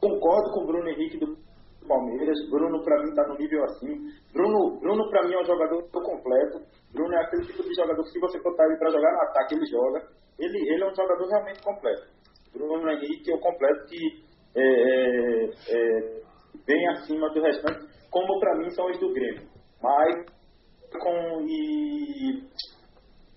[0.00, 1.36] Concordo com o Bruno Henrique do
[1.86, 2.38] Palmeiras.
[2.50, 3.92] Bruno, para mim, está no nível assim.
[4.32, 6.60] Bruno, Bruno para mim, é um jogador completo.
[6.92, 9.54] Bruno é aquele tipo de jogador que, se você botar ele para jogar no ataque,
[9.54, 10.00] ele joga.
[10.38, 12.06] Ele, ele é um jogador realmente completo.
[12.52, 14.22] Bruno Henrique é o completo que
[14.54, 16.22] é, é, é,
[16.66, 19.48] bem acima do restante, como para mim são os do Grêmio.
[19.82, 20.26] Mas
[21.00, 22.42] com e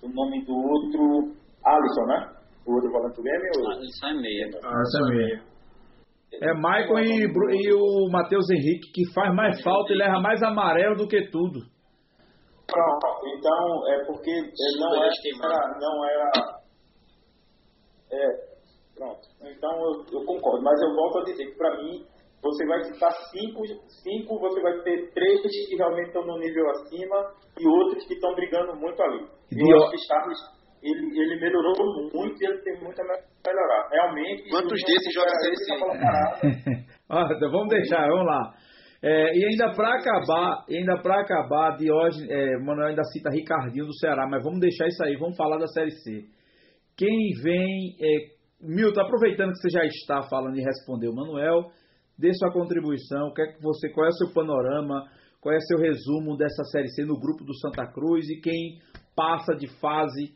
[0.02, 2.36] o nome do outro, Alisson, né?
[2.68, 3.50] O outro volante do Grêmio.
[3.68, 4.46] Ah, Isso é meia.
[4.48, 5.55] Essa é meia.
[6.34, 10.96] É Maicon e, e o Matheus Henrique que faz mais falta e leva mais amarelo
[10.96, 11.62] do que tudo.
[12.68, 16.32] Pronto, então é porque é, não era, não era.
[18.12, 18.28] É,
[18.96, 19.22] pronto.
[19.44, 22.06] Então eu, eu concordo, mas eu volto a dizer que para mim
[22.42, 23.64] você vai citar cinco,
[24.04, 28.36] cinco, você vai ter três que realmente estão no nível acima e outros que estão
[28.36, 29.26] brigando muito ali.
[29.52, 30.40] E Eu acho que Charles
[30.82, 31.74] ele, ele melhorou
[32.14, 33.90] muito e ele tem muito a melhorar.
[33.92, 34.50] Realmente.
[34.50, 36.86] Quantos desses joga Série C?
[37.50, 38.54] vamos deixar, vamos lá.
[39.02, 43.94] É, e ainda para acabar, ainda para acabar, Diógenes, é, Manuel ainda cita Ricardinho do
[44.00, 46.24] Ceará, mas vamos deixar isso aí, vamos falar da Série C.
[46.98, 51.70] Quem vem, é, Milton, aproveitando que você já está falando e respondeu, Manuel,
[52.18, 55.04] dê sua contribuição, o que é que você, qual é o seu panorama,
[55.42, 58.80] qual é o seu resumo dessa Série C no grupo do Santa Cruz e quem
[59.16, 60.34] passa de fase,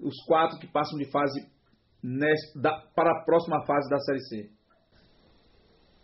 [0.00, 1.40] os quatro que passam de fase
[2.60, 4.50] da- para a próxima fase da Série C.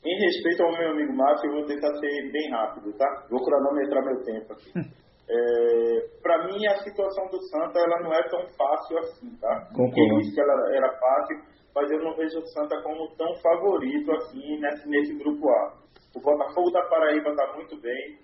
[0.04, 3.26] Em respeito ao meu amigo Márcio, eu vou tentar ser bem rápido, tá?
[3.30, 4.72] Vou cronometrar meu tempo aqui.
[5.30, 9.66] É, para mim, a situação do Santa ela não é tão fácil assim, tá?
[9.68, 9.94] Concordo.
[9.94, 11.36] Quem disse que ela era fácil,
[11.74, 15.78] mas eu não vejo o Santa como tão favorito assim nesse, nesse grupo A.
[16.16, 18.18] O Botafogo da Paraíba está muito bem.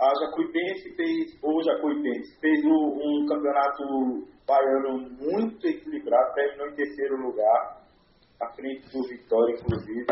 [0.00, 7.16] A Jacuipense fez, ou Jacuipense, fez o- um campeonato baiano muito equilibrado, terminou em terceiro
[7.16, 7.82] lugar,
[8.40, 10.06] à frente do Vitória, inclusive.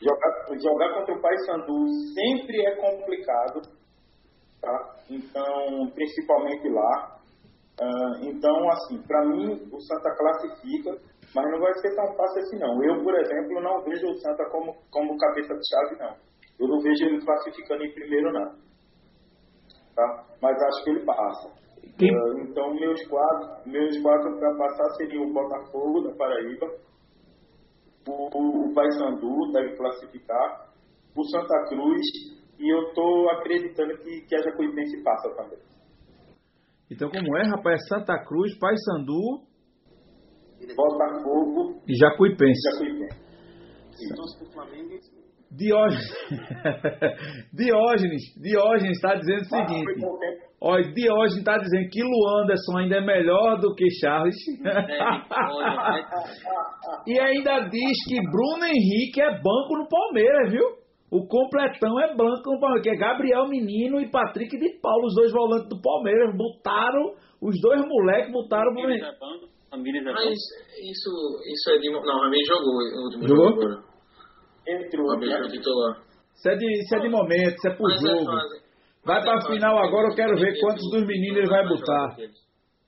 [0.00, 3.62] Jogar, jogar contra o Paysandu sempre é complicado,
[4.60, 4.96] tá?
[5.10, 7.16] Então, principalmente lá.
[7.80, 10.96] Ah, então, assim, para mim, o Santa classifica,
[11.34, 12.82] mas não vai ser tão fácil assim, não.
[12.82, 16.16] Eu, por exemplo, não vejo o Santa como, como cabeça de chave, não.
[16.58, 18.65] Eu não vejo ele classificando em primeiro, não.
[19.96, 20.26] Tá?
[20.42, 21.50] Mas acho que ele passa.
[21.98, 26.66] Quem- Ah, então, meus quatro, meus quatro para passar seriam o Botafogo da Paraíba,
[28.06, 30.70] o, o, Paysandu deve classificar,
[31.16, 32.06] o Santa Cruz,
[32.58, 35.58] e eu tô acreditando que, que a Jacuipense passa também.
[36.90, 37.80] Então, como é, rapaz?
[37.82, 39.46] É Santa Cruz, Paysandu
[40.76, 42.60] Botafogo e Jacuipense.
[42.72, 43.26] Jacuipense.
[43.92, 44.44] Se torce
[45.50, 46.06] Diógenes,
[47.52, 49.94] Diógenes, Diógenes está dizendo o Foi seguinte.
[49.94, 50.16] tempo.
[50.60, 54.34] Olha, Diógenes está dizendo que Luanderson ainda é melhor do que Charles.
[57.06, 60.64] e ainda diz que Bruno Henrique é banco no Palmeiras, viu?
[61.10, 65.14] O completão é banco no Palmeiras, que é Gabriel Menino e Patrick de Paulo, os
[65.14, 66.34] dois volantes do Palmeiras.
[66.36, 69.04] Botaram, os dois moleques botaram Henrique.
[69.04, 69.12] é
[70.08, 70.36] é Mas
[70.80, 71.10] isso,
[71.46, 71.92] isso é de.
[71.92, 73.52] Não, o Ramiro jogou último Jogou?
[75.50, 76.02] Titular.
[76.34, 78.24] Isso é, de, isso é de momento, isso é por Mas é jogo.
[78.26, 78.60] fase.
[79.04, 79.46] Vai é fase.
[79.54, 82.16] final agora, eu quero ver quantos dos meninos ele vai botar.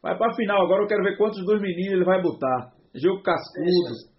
[0.02, 2.72] Vai pra final agora, eu quero ver quantos dos meninos ele vai botar.
[2.94, 4.18] Jogo cascudo.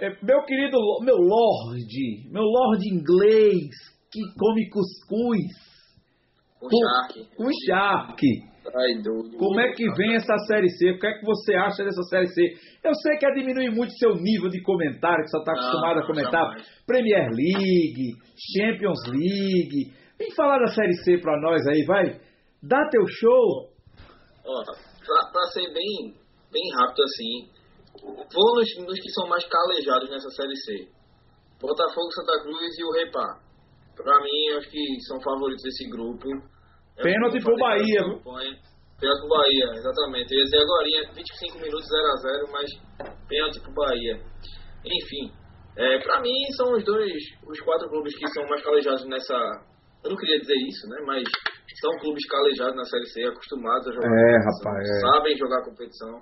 [0.00, 3.68] É, Meu querido, meu lorde, meu lorde inglês,
[4.10, 5.44] que come cuscuz
[6.60, 7.36] O com, Shark.
[7.36, 8.49] com charque.
[9.38, 10.90] Como é que vem essa Série C?
[10.90, 12.42] O que é que você acha dessa Série C?
[12.84, 15.96] Eu sei que é diminuir muito seu nível de comentário, que você está Não, acostumado
[15.96, 16.44] a não, comentar.
[16.44, 16.84] jamais.
[16.86, 18.14] Premier League,
[18.56, 19.92] Champions League.
[20.18, 22.20] Vem falar da Série C pra nós aí, vai.
[22.62, 23.70] Dá teu show.
[24.44, 26.14] Ó, pra, pra ser bem,
[26.52, 27.48] bem rápido assim,
[28.02, 30.88] vou nos, nos que são mais calejados nessa Série C.
[31.60, 33.40] Botafogo, Santa Cruz e o Repá.
[33.96, 36.28] Pra mim, acho que são favoritos desse grupo.
[37.02, 38.18] Pênalti pro Bahia, viu?
[39.00, 40.32] Pênalti pro Bahia, exatamente.
[40.32, 42.70] Eu ia dizer agora, 25 minutos 0x0, mas
[43.28, 44.16] pênalti pro Bahia.
[44.84, 45.32] Enfim,
[45.76, 49.34] é, pra mim são os dois, os quatro clubes que são mais calejados nessa.
[50.04, 50.96] Eu não queria dizer isso, né?
[51.06, 51.24] Mas
[51.80, 54.08] são clubes calejados na Série C, acostumados a jogar.
[54.08, 55.00] É, rapaz, é.
[55.00, 56.20] Sabem jogar competição.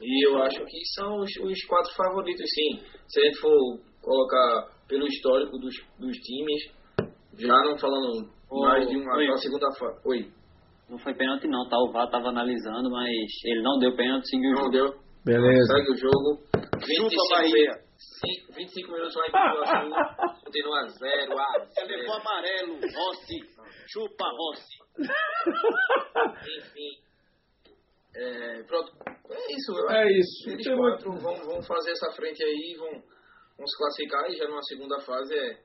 [0.00, 2.84] E eu acho que são os, os, quatro favoritos, sim.
[3.08, 6.62] Se a gente for colocar pelo histórico dos, dos times,
[7.38, 10.00] já não falando mais de uma, segunda fase.
[10.06, 10.30] Oi.
[10.88, 11.76] Não foi pênalti não, tá?
[11.78, 13.10] O VAR tava analisando, mas
[13.44, 14.70] ele não deu pênalti, seguiu não o jogo.
[14.70, 15.06] deu.
[15.24, 15.74] Beleza.
[15.74, 16.40] Segue o jogo.
[16.80, 17.86] Chupa, Bahia.
[18.54, 20.44] 25 minutos lá em Pituaçu.
[20.44, 21.38] continua zero.
[21.38, 23.38] Ah, Você levou amarelo, Rossi.
[23.88, 24.76] Chupa, Rossi.
[26.58, 27.06] Enfim.
[28.14, 28.92] É, pronto.
[29.30, 29.72] É isso.
[29.76, 30.50] Eu É isso.
[30.50, 34.62] Eles quatro vão, vão fazer essa frente aí, vão, vão se classificar e já numa
[34.62, 35.58] segunda fase é,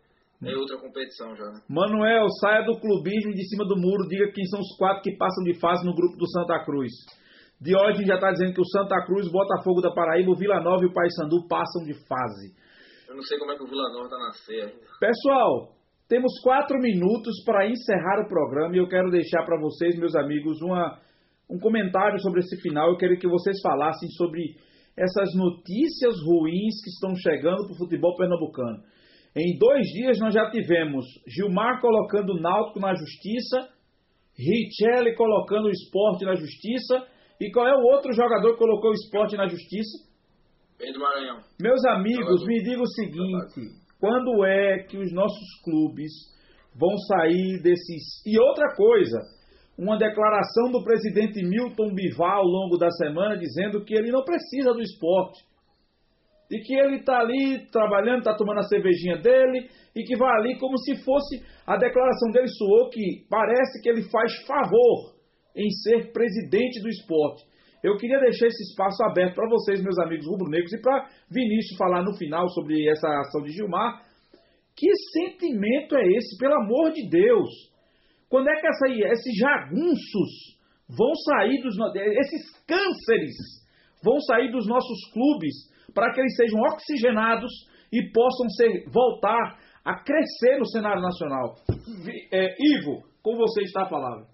[0.44, 1.62] é outra competição já, né?
[1.70, 5.44] Manuel, saia do clubismo de cima do muro, diga quem são os quatro que passam
[5.44, 6.92] de fase no grupo do Santa Cruz.
[7.62, 10.88] Diógenes já está dizendo que o Santa Cruz, Botafogo da Paraíba, o Vila Nova e
[10.88, 12.58] o Paysandu passam de fase.
[13.08, 14.32] Eu não sei como é que o Vila Nova tá na
[14.66, 14.82] ainda.
[15.00, 15.76] Pessoal,
[16.10, 20.60] temos quatro minutos para encerrar o programa e eu quero deixar para vocês, meus amigos,
[20.62, 20.98] uma,
[21.50, 22.90] um comentário sobre esse final.
[22.90, 24.42] Eu queria que vocês falassem sobre
[24.98, 28.82] essas notícias ruins que estão chegando para o futebol pernambucano.
[29.36, 33.70] Em dois dias nós já tivemos Gilmar colocando o Náutico na justiça,
[34.38, 37.08] Richelli colocando o esporte na justiça,
[37.40, 40.10] e qual é o outro jogador que colocou o esporte na justiça?
[40.78, 41.40] Pedro Maranhão.
[41.60, 46.12] Meus amigos, me diga o seguinte: quando é que os nossos clubes
[46.76, 48.26] vão sair desses.
[48.26, 49.20] E outra coisa,
[49.78, 54.74] uma declaração do presidente Milton Bivar ao longo da semana dizendo que ele não precisa
[54.74, 55.44] do esporte.
[56.52, 60.60] E que ele está ali trabalhando, está tomando a cervejinha dele e que vai ali
[60.60, 61.42] como se fosse.
[61.66, 65.16] A declaração dele soou que parece que ele faz favor
[65.56, 67.44] em ser presidente do esporte.
[67.84, 72.04] Eu queria deixar esse espaço aberto para vocês, meus amigos rubro-negros, e para Vinícius falar
[72.04, 74.04] no final sobre essa ação de Gilmar.
[74.76, 77.50] Que sentimento é esse, pelo amor de Deus?
[78.30, 81.76] Quando é que essa, esses jagunços vão sair dos.
[81.96, 83.36] Esses cânceres
[84.04, 87.52] vão sair dos nossos clubes para que eles sejam oxigenados
[87.92, 91.56] e possam ser, voltar a crescer no cenário nacional?
[92.32, 94.26] É, Ivo, com você está a palavra.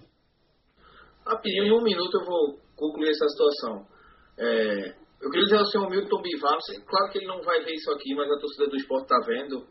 [1.26, 3.86] Rapidinho, em um minuto eu vou concluir essa situação.
[4.38, 7.91] É, eu queria dizer ao senhor Milton Bivar, claro que ele não vai ver isso
[7.91, 9.66] aqui, mas a torcida do esporte está vendo,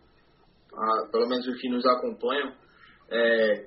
[0.74, 2.52] ah, pelo menos os que nos acompanham.
[3.10, 3.66] É,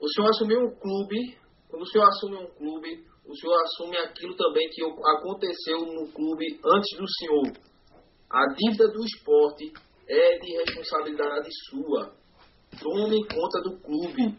[0.00, 1.38] o senhor assumiu um clube,
[1.68, 6.60] quando o senhor assume um clube, o senhor assume aquilo também que aconteceu no clube
[6.64, 7.52] antes do senhor.
[8.30, 9.72] A dívida do esporte
[10.08, 12.14] é de responsabilidade sua.
[12.80, 14.36] Tome conta do clube.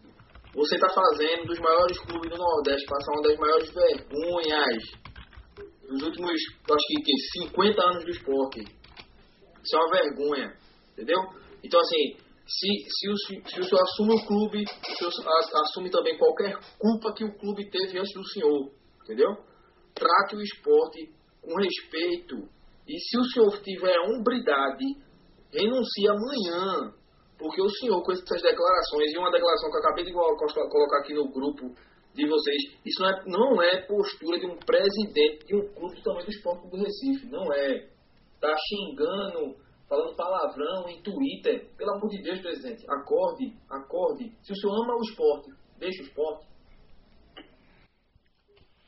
[0.55, 5.03] Você está fazendo dos maiores clubes do Nordeste passar uma das maiores vergonhas
[5.87, 8.61] dos últimos, acho que 50 anos do esporte.
[8.61, 10.57] Isso é uma vergonha,
[10.91, 11.19] entendeu?
[11.63, 15.27] Então, assim, se, se, o, se o senhor assume o clube, o senhor
[15.63, 18.71] assume também qualquer culpa que o clube teve antes do senhor,
[19.03, 19.29] entendeu?
[19.95, 21.09] Trate o esporte
[21.41, 22.35] com respeito.
[22.87, 24.83] E se o senhor tiver hombridade,
[25.53, 26.93] renuncie amanhã.
[27.37, 30.69] Porque o senhor, com essas declarações, e uma declaração que eu acabei de colo- colo-
[30.69, 31.73] colocar aqui no grupo
[32.13, 36.03] de vocês, isso não é, não é postura de um presidente de um clube do
[36.03, 37.27] tamanho do Esporte do Recife.
[37.29, 37.89] Não é.
[38.39, 39.55] Tá xingando,
[39.87, 41.69] falando palavrão em Twitter.
[41.77, 44.31] Pelo amor de Deus, presidente, acorde, acorde.
[44.41, 46.47] Se o senhor ama o esporte, deixa o esporte.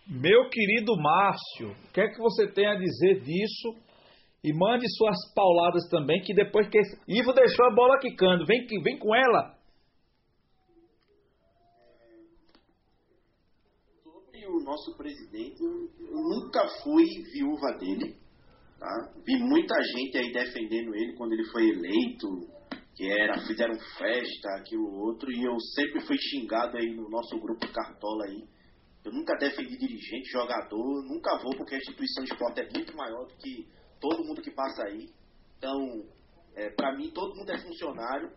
[0.07, 3.75] Meu querido Márcio, o que é que você tem a dizer disso?
[4.43, 7.01] E mande suas pauladas também, que depois que esse...
[7.07, 9.57] Ivo deixou a bola quicando, vem, vem com ela.
[14.03, 18.15] Sobre o nosso presidente, eu nunca fui viúva dele.
[18.79, 19.13] Tá?
[19.25, 22.27] Vi muita gente aí defendendo ele quando ele foi eleito,
[22.95, 27.71] que era, fizeram festa, aquilo outro, e eu sempre fui xingado aí no nosso grupo
[27.71, 28.43] Cartola aí.
[29.03, 33.25] Eu nunca defendi dirigente, jogador, nunca vou, porque a instituição de esporte é muito maior
[33.25, 33.67] do que
[33.99, 35.09] todo mundo que passa aí.
[35.57, 36.05] Então,
[36.55, 38.31] é, para mim, todo mundo é funcionário.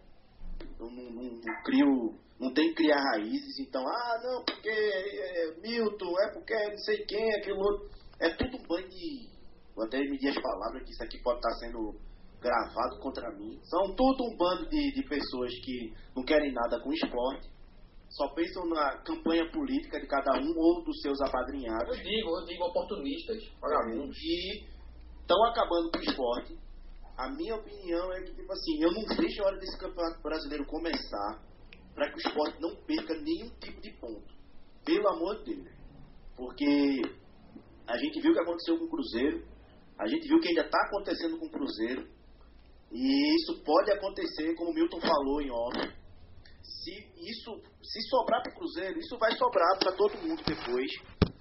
[0.78, 3.58] Eu não, não, não crio, não tem que criar raízes.
[3.60, 7.88] Então, ah, não, porque é, Milton, é porque não sei quem, aquilo outro.
[8.20, 9.37] É tudo um banho de.
[9.78, 11.94] Vou até medir as palavras, que isso aqui pode estar sendo
[12.40, 13.60] gravado contra mim.
[13.62, 17.48] São tudo um bando de, de pessoas que não querem nada com esporte.
[18.10, 21.96] Só pensam na campanha política de cada um ou dos seus apadrinhados.
[21.96, 24.16] Eu digo, eu digo oportunistas, vagabundos.
[24.20, 24.66] E
[25.20, 26.58] estão acabando com o esporte.
[27.16, 30.66] A minha opinião é que, tipo assim, eu não vejo a hora desse campeonato brasileiro
[30.66, 31.40] começar
[31.94, 34.34] para que o esporte não perca nenhum tipo de ponto.
[34.84, 35.76] Pelo amor de Deus.
[36.36, 37.00] Porque
[37.86, 39.57] a gente viu o que aconteceu com o Cruzeiro,
[39.98, 42.08] a gente viu que ainda está acontecendo com o Cruzeiro,
[42.92, 45.76] e isso pode acontecer, como o Milton falou em off.
[46.62, 50.90] Se isso se sobrar para o Cruzeiro, isso vai sobrar para todo mundo depois,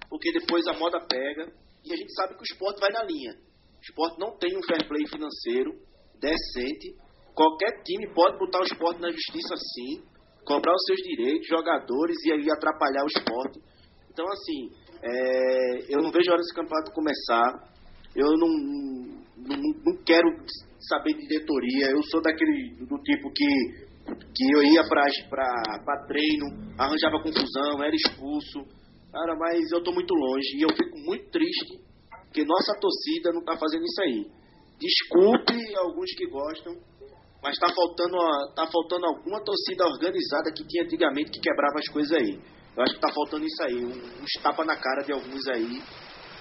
[0.08, 1.52] porque depois a moda pega
[1.84, 3.32] e a gente sabe que o esporte vai na linha.
[3.32, 5.72] O esporte não tem um fair play financeiro
[6.20, 6.96] decente.
[7.34, 10.02] Qualquer time pode botar o esporte na justiça sim,
[10.44, 13.60] cobrar os seus direitos, jogadores e aí atrapalhar o esporte.
[14.10, 17.77] Então, assim, é, eu não vejo a hora desse campeonato começar.
[18.16, 18.48] Eu não,
[19.36, 20.28] não, não quero
[20.80, 21.90] saber de diretoria.
[21.90, 23.88] Eu sou daquele do tipo que
[24.34, 26.46] que eu ia para treino,
[26.78, 28.64] arranjava confusão, era expulso.
[29.12, 31.78] Cara, mas eu tô muito longe e eu fico muito triste
[32.32, 34.26] que nossa torcida não tá fazendo isso aí.
[34.78, 36.74] Desculpe alguns que gostam,
[37.42, 38.16] mas tá faltando,
[38.54, 42.38] tá faltando alguma torcida organizada que tinha antigamente que quebrava as coisas aí.
[42.76, 45.82] Eu acho que tá faltando isso aí, uns tapa na cara de alguns aí,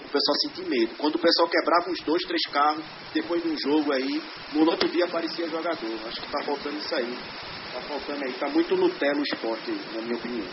[0.08, 0.96] o pessoal sentir medo.
[0.98, 2.84] Quando o pessoal quebrava uns dois, três carros,
[3.14, 4.22] depois de um jogo aí,
[4.54, 6.08] no outro dia aparecia jogador.
[6.08, 7.18] Acho que tá faltando isso aí.
[7.74, 10.48] Tá faltando aí, tá muito Nutella o esporte, na minha opinião.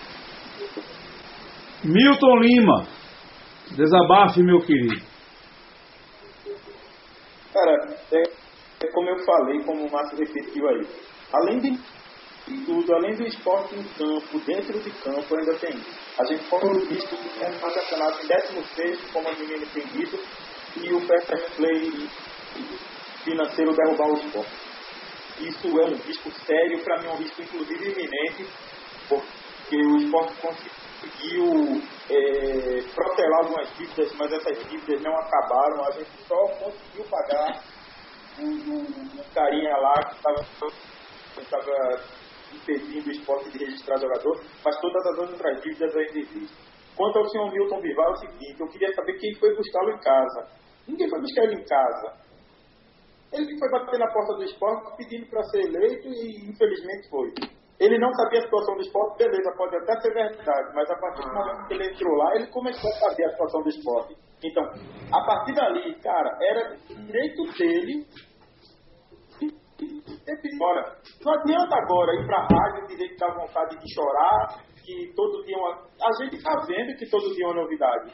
[1.84, 2.88] Milton Lima,
[3.76, 5.04] desabafe, meu querido.
[7.52, 10.86] Cara, é, é como eu falei, como o Márcio repetiu aí.
[11.32, 11.78] Além de
[12.66, 15.74] tudo, além do esporte em campo, dentro de campo, ainda tem.
[16.18, 20.18] A gente pode visto é um campeonato em 16, como a menina tem dito,
[20.76, 22.08] e o fair play
[23.24, 24.50] financeiro derrubar o esporte.
[25.40, 28.46] Isso é um risco sério, para mim é um risco inclusive iminente,
[29.08, 35.84] porque o esporte conseguiu é, protelar algumas dívidas, mas essas dívidas não acabaram.
[35.86, 37.62] A gente só conseguiu pagar
[38.38, 40.44] um, um, um carinha lá que estava
[42.56, 46.46] impedindo o esporte de registrar jogador, mas todas as outras dívidas ainda existem.
[46.96, 49.98] Quanto ao senhor Milton Bival, é o seguinte, eu queria saber quem foi buscá-lo em
[49.98, 50.48] casa.
[50.86, 52.24] Ninguém foi buscar ele em casa.
[53.32, 57.34] Ele foi bater na porta do esporte pedindo para ser eleito e infelizmente foi.
[57.80, 61.22] Ele não sabia a situação do esporte, beleza, pode até ser verdade, mas a partir
[61.22, 64.16] do momento que ele entrou lá, ele começou a saber a situação do esporte.
[64.44, 64.62] Então,
[65.12, 68.06] a partir dali, cara, era direito dele
[70.26, 75.12] Ora, não adianta agora ir para a rádio dizer que dá vontade de chorar, que
[75.14, 75.82] todo dia uma...
[76.00, 78.10] A gente está vendo que todo dia é uma novidade.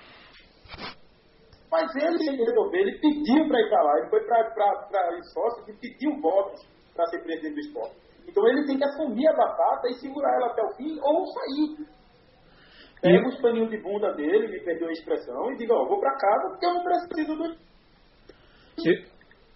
[1.70, 6.20] Mas ele, resolveu, ele pediu para ir para lá, ele foi para sócios e pediu
[6.20, 6.60] votos
[6.96, 7.96] para ser presidente do esporte.
[8.26, 11.86] Então ele tem que assumir a batata e segurar ela até o fim ou sair.
[13.00, 16.18] Pega os paninhos de bunda dele, me perdoe a expressão, e diga, ó, vou para
[16.18, 17.56] casa porque eu não preciso do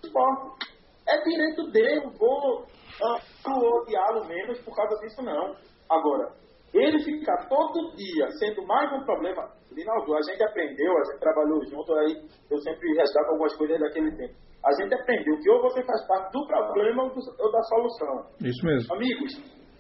[0.02, 0.74] esporte.
[1.09, 5.55] É direito dele, vou uh, odiá-lo menos por causa disso não.
[5.90, 6.32] Agora,
[6.72, 11.64] ele ficar todo dia sendo mais um problema, Linaldo, a gente aprendeu, a gente trabalhou
[11.66, 14.34] junto, aí eu sempre resgato algumas coisas daquele tempo
[14.64, 18.30] a gente aprendeu que ou você faz parte do problema ou, do, ou da solução.
[18.40, 18.94] Isso mesmo.
[18.94, 19.32] Amigos,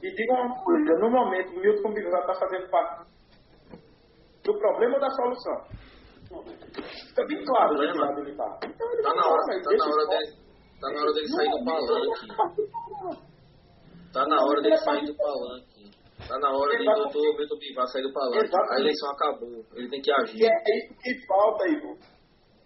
[0.02, 3.08] e diga uma coisa, no momento o Milton Bivar está fazendo parte
[4.44, 5.64] do problema ou da solução.
[7.08, 8.58] Fica bem claro de que lado ele está.
[8.64, 10.43] Então ele tá na hora, tá na hora dele,
[10.80, 12.28] tá na hora dele sair do palanque.
[14.12, 15.90] Tá na hora dele sair do palanque.
[16.28, 18.50] Tá na hora de doutor Milton Bivar sair do palanque.
[18.54, 19.64] A eleição acabou.
[19.74, 20.40] Ele tem que agir.
[20.40, 21.96] E é isso que falta, Igor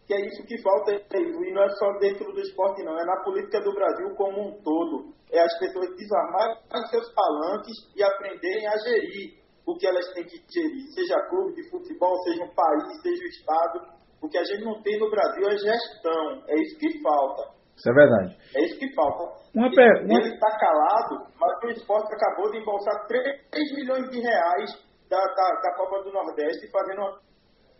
[0.08, 3.22] que é isso que falta e não é só dentro do esporte não, é na
[3.22, 5.12] política do Brasil como um todo.
[5.30, 6.56] É as pessoas desarmarem
[6.88, 9.36] seus palanques e aprenderem a gerir
[9.66, 13.28] o que elas têm que gerir, seja clube de futebol, seja um país, seja o
[13.28, 13.98] Estado.
[14.22, 17.57] O que a gente não tem no Brasil é gestão, é isso que falta.
[17.78, 18.36] Isso é verdade.
[18.56, 19.38] É isso que falta.
[19.54, 20.12] Uma pergunta.
[20.12, 24.70] Ele está calado, mas o esporte acabou de embolsar 3 milhões de reais
[25.08, 27.20] da, da, da Copa do Nordeste fazendo uma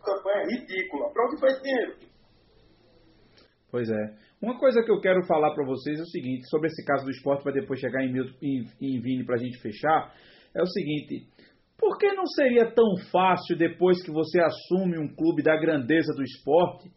[0.05, 1.13] campanha ridícula.
[1.13, 1.97] Para onde foi esse dinheiro?
[3.73, 4.29] Pois é.
[4.41, 7.11] Uma coisa que eu quero falar para vocês é o seguinte, sobre esse caso do
[7.11, 10.15] esporte, para depois chegar em, em, em Vini para a gente fechar,
[10.55, 11.27] é o seguinte,
[11.77, 16.23] por que não seria tão fácil, depois que você assume um clube da grandeza do
[16.23, 16.89] esporte,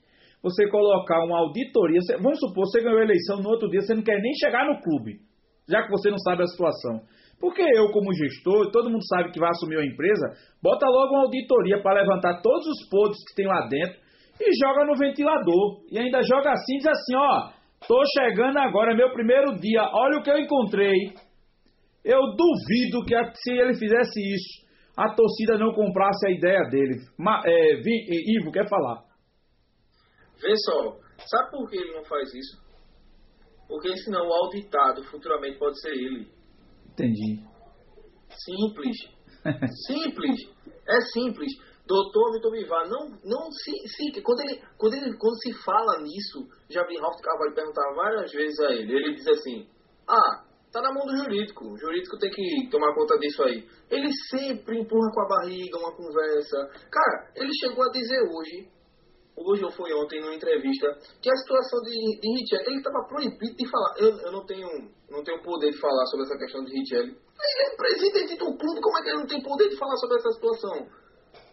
[0.42, 4.04] você colocar uma auditoria, vamos supor, você ganhou a eleição, no outro dia você não
[4.04, 5.20] quer nem chegar no clube,
[5.70, 7.02] já que você não sabe a situação.
[7.40, 10.28] Porque eu, como gestor, todo mundo sabe que vai assumir uma empresa,
[10.62, 14.00] bota logo uma auditoria para levantar todos os podres que tem lá dentro,
[14.40, 15.82] e joga no ventilador.
[15.92, 17.50] E ainda joga assim, diz assim, ó,
[17.88, 21.14] tô chegando agora, meu primeiro dia, olha o que eu encontrei.
[22.04, 24.66] Eu duvido que se ele fizesse isso,
[24.98, 26.96] a torcida não comprasse a ideia dele.
[27.18, 29.04] Ma, é, Vi, Ivo, quer falar?
[30.42, 32.62] Vê só, sabe por que ele não faz isso?
[33.68, 36.28] Porque senão o auditado futuramente pode ser ele.
[36.92, 37.44] Entendi.
[38.30, 38.98] Simples.
[39.88, 40.40] simples.
[40.88, 41.52] É simples.
[41.88, 46.48] Doutor Vitor Bivar, não, não se, se quando, ele, quando, ele, quando se fala nisso,
[46.70, 49.68] já vi Ralf Carvalho perguntar várias vezes a ele, ele diz assim,
[50.08, 53.68] ah, tá na mão do jurídico, o jurídico tem que tomar conta disso aí.
[53.90, 56.58] Ele sempre empurra com a barriga uma conversa.
[56.90, 58.70] Cara, ele chegou a dizer hoje,
[59.36, 60.88] hoje ou foi ontem numa entrevista,
[61.22, 63.94] que a situação de, de Richelli, ele estava proibido de falar.
[63.98, 64.68] Eu, eu não tenho
[65.10, 67.12] não tenho poder de falar sobre essa questão de Richelli.
[67.12, 70.18] Ele é presidente do clube, como é que ele não tem poder de falar sobre
[70.18, 70.88] essa situação?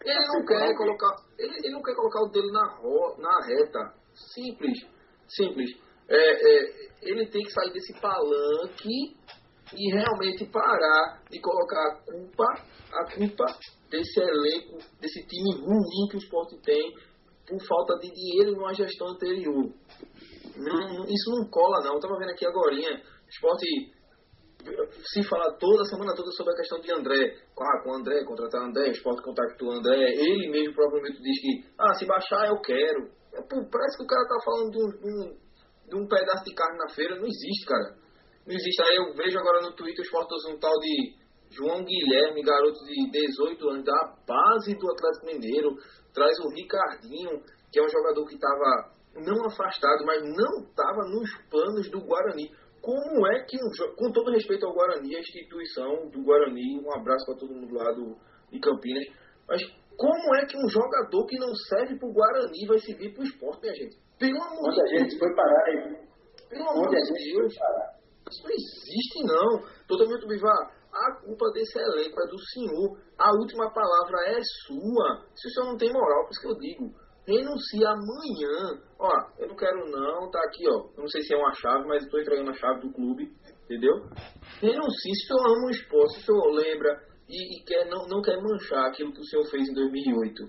[0.04, 3.94] Ele não quer colocar, ele, ele não quer colocar o dele na, ro, na reta.
[4.14, 4.78] Simples,
[5.28, 5.70] simples.
[6.08, 9.16] É, é, ele tem que sair desse palanque
[9.74, 12.44] e realmente parar de colocar a culpa,
[12.92, 13.44] a culpa
[13.90, 16.94] desse elenco, desse time ruim que o esporte tem
[17.48, 19.72] por falta de dinheiro numa gestão anterior.
[20.56, 21.94] Não, isso não cola não.
[21.94, 22.74] Eu tava vendo aqui agora.
[22.74, 23.66] O esporte
[25.14, 27.36] se fala toda semana toda sobre a questão de André.
[27.58, 29.96] Ah, com André, contratar André, o esporte contactou André.
[29.96, 33.08] Ele mesmo provavelmente diz que, ah, se baixar eu quero.
[33.32, 35.36] É, pô, parece que o cara tá falando de um,
[35.88, 37.16] de, um, pedaço de carne na feira.
[37.16, 37.96] Não existe, cara.
[38.46, 38.82] Não existe.
[38.82, 41.17] Aí eu vejo agora no Twitter o esporte um tal de
[41.50, 45.76] João Guilherme, garoto de 18 anos, da base do Atlético Mineiro.
[46.14, 47.42] Traz o Ricardinho,
[47.72, 52.50] que é um jogador que estava não afastado, mas não estava nos planos do Guarani
[52.80, 57.26] como é que, um, com todo respeito ao Guarani, a instituição do Guarani, um abraço
[57.26, 58.16] para todo mundo lá do,
[58.50, 59.04] de Campinas,
[59.48, 59.62] mas
[59.96, 63.26] como é que um jogador que não serve para o Guarani vai servir para o
[63.26, 63.96] esporte, minha gente?
[64.18, 65.02] Pelo amor de Deus.
[65.02, 65.96] gente foi parar aí?
[66.48, 67.52] Pelo amor de Deus.
[68.30, 69.86] Isso não existe, não.
[69.86, 72.98] Totalmente Bivar, a culpa desse elenco é do senhor.
[73.18, 75.26] A última palavra é sua.
[75.34, 78.80] Se o senhor não tem moral, por isso que eu digo renuncia amanhã.
[78.98, 80.88] Ó, eu não quero não, tá aqui, ó.
[80.96, 83.30] Eu não sei se é uma chave, mas estou entregando a chave do clube,
[83.64, 83.94] entendeu?
[84.60, 88.06] Renuncie, se o senhor ama o esporte, se o senhor lembra e, e, quer, não,
[88.08, 90.42] não quer manchar aquilo que o senhor fez em 2008.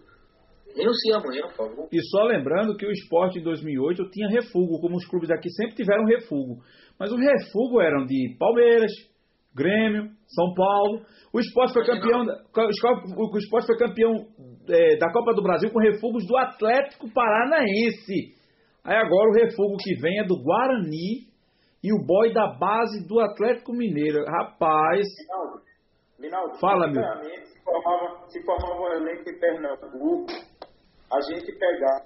[0.75, 1.89] Renuncie amanhã, por favor.
[1.91, 5.75] E só lembrando que o esporte em 2008 tinha refúgio, como os clubes aqui sempre
[5.75, 6.63] tiveram refúgio.
[6.97, 8.91] Mas os refúgios eram de Palmeiras,
[9.55, 11.01] Grêmio, São Paulo.
[11.33, 14.13] O esporte foi campeão, o esporte foi campeão
[14.69, 18.37] é, da Copa do Brasil com refugos do Atlético Paranaense.
[18.83, 21.27] Aí agora o refugo que vem é do Guarani
[21.83, 24.23] e o boy da base do Atlético Mineiro.
[24.25, 25.05] Rapaz.
[25.27, 25.61] Minaldo,
[26.19, 27.03] Minaldo fala, meu.
[27.45, 30.31] Se formava, se formava um elenco em Pernambuco,
[31.11, 32.03] a gente pegava,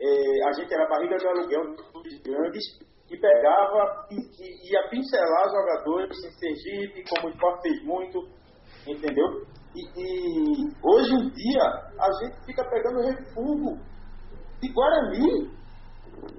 [0.00, 5.44] é, a gente era barriga de aluguel dos grandes e pegava e, e ia pincelar
[5.50, 8.26] jogadores em Sergipe, como o Sport fez muito,
[8.88, 9.44] entendeu?
[9.74, 11.62] E, e, hoje em dia
[11.98, 13.78] a gente fica pegando refúgio
[14.60, 15.50] de Guarani.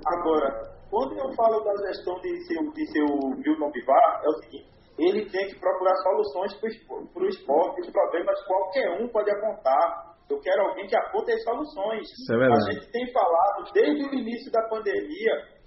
[0.06, 3.06] Agora, quando eu falo da gestão de seu, de seu
[3.38, 4.68] Milton Bivar, é o seguinte,
[4.98, 10.14] ele tem que procurar soluções para o esporte, os problemas qualquer um pode apontar.
[10.30, 12.08] Eu quero alguém que aponte as soluções.
[12.32, 15.63] É a gente tem falado desde o início da pandemia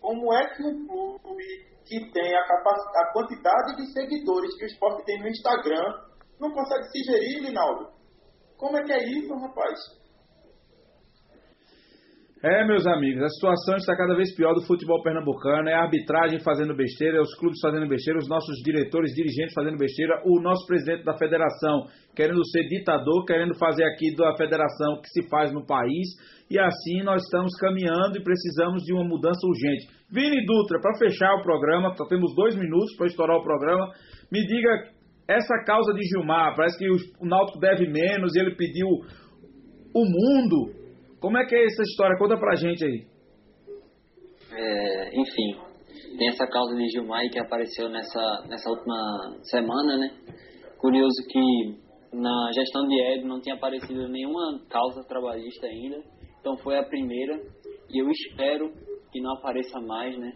[0.00, 1.44] como é que um clube
[1.84, 6.06] que tem a, a quantidade de seguidores que o esporte tem no Instagram
[6.40, 7.90] não consegue se gerir, Linaldo.
[8.56, 9.78] Como é que é isso, rapaz?
[12.48, 15.68] É, meus amigos, a situação está cada vez pior do futebol pernambucano.
[15.68, 19.76] É a arbitragem fazendo besteira, é os clubes fazendo besteira, os nossos diretores, dirigentes fazendo
[19.76, 25.08] besteira, o nosso presidente da federação querendo ser ditador, querendo fazer aqui da federação que
[25.08, 26.06] se faz no país.
[26.48, 29.88] E assim nós estamos caminhando e precisamos de uma mudança urgente.
[30.08, 33.90] Vini Dutra, para fechar o programa, só temos dois minutos para estourar o programa.
[34.30, 34.70] Me diga
[35.28, 40.75] essa causa de Gilmar, parece que o Náutico deve menos e ele pediu o mundo.
[41.20, 42.18] Como é que é essa história?
[42.18, 43.06] Conta pra gente aí.
[44.52, 45.60] É, enfim,
[46.18, 50.10] tem essa causa de Gilmar que apareceu nessa, nessa última semana, né?
[50.78, 56.02] Curioso que na gestão de Ed não tinha aparecido nenhuma causa trabalhista ainda,
[56.40, 57.40] então foi a primeira
[57.90, 58.72] e eu espero
[59.12, 60.32] que não apareça mais, né?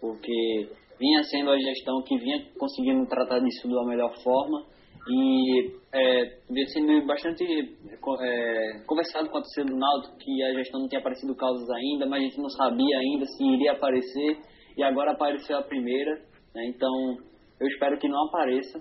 [0.00, 0.68] Porque
[0.98, 4.71] vinha sendo a gestão que vinha conseguindo tratar disso da melhor forma
[5.08, 10.80] e é, vinha sendo bastante é, conversado com a torcida do Náutico que a gestão
[10.80, 14.38] não tinha aparecido causas ainda, mas a gente não sabia ainda se iria aparecer
[14.76, 16.14] e agora apareceu a primeira,
[16.54, 16.66] né?
[16.66, 17.16] então
[17.60, 18.80] eu espero que não apareça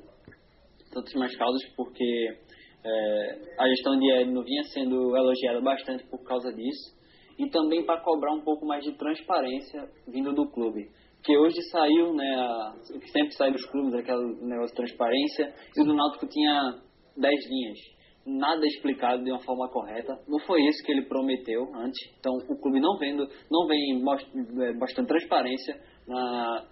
[0.93, 2.37] tantas mais causas porque
[2.83, 7.01] é, a gestão de Edno vinha sendo elogiada bastante por causa disso
[7.39, 10.87] e também para cobrar um pouco mais de transparência vindo do clube
[11.23, 15.83] que hoje saiu, né, o que sempre sai dos clubes, aquele negócio de transparência, e
[15.83, 16.81] do Náutico tinha
[17.17, 17.79] 10 linhas.
[18.25, 20.15] Nada explicado de uma forma correta.
[20.27, 21.99] Não foi isso que ele prometeu antes.
[22.19, 23.99] Então, o clube não vendo, não vem
[24.63, 25.75] é, mostrando transparência
[26.07, 26.65] na,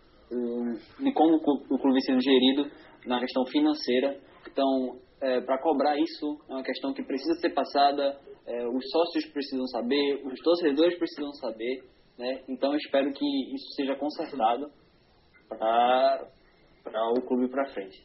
[1.00, 2.70] de como o clube vem sendo gerido
[3.06, 4.20] na questão financeira.
[4.52, 9.26] Então, é, para cobrar isso, é uma questão que precisa ser passada, é, os sócios
[9.32, 11.84] precisam saber, os torcedores precisam saber,
[12.20, 12.42] né?
[12.50, 13.26] Então eu espero que
[13.56, 14.70] isso seja consertado
[15.48, 17.98] para o clube para frente.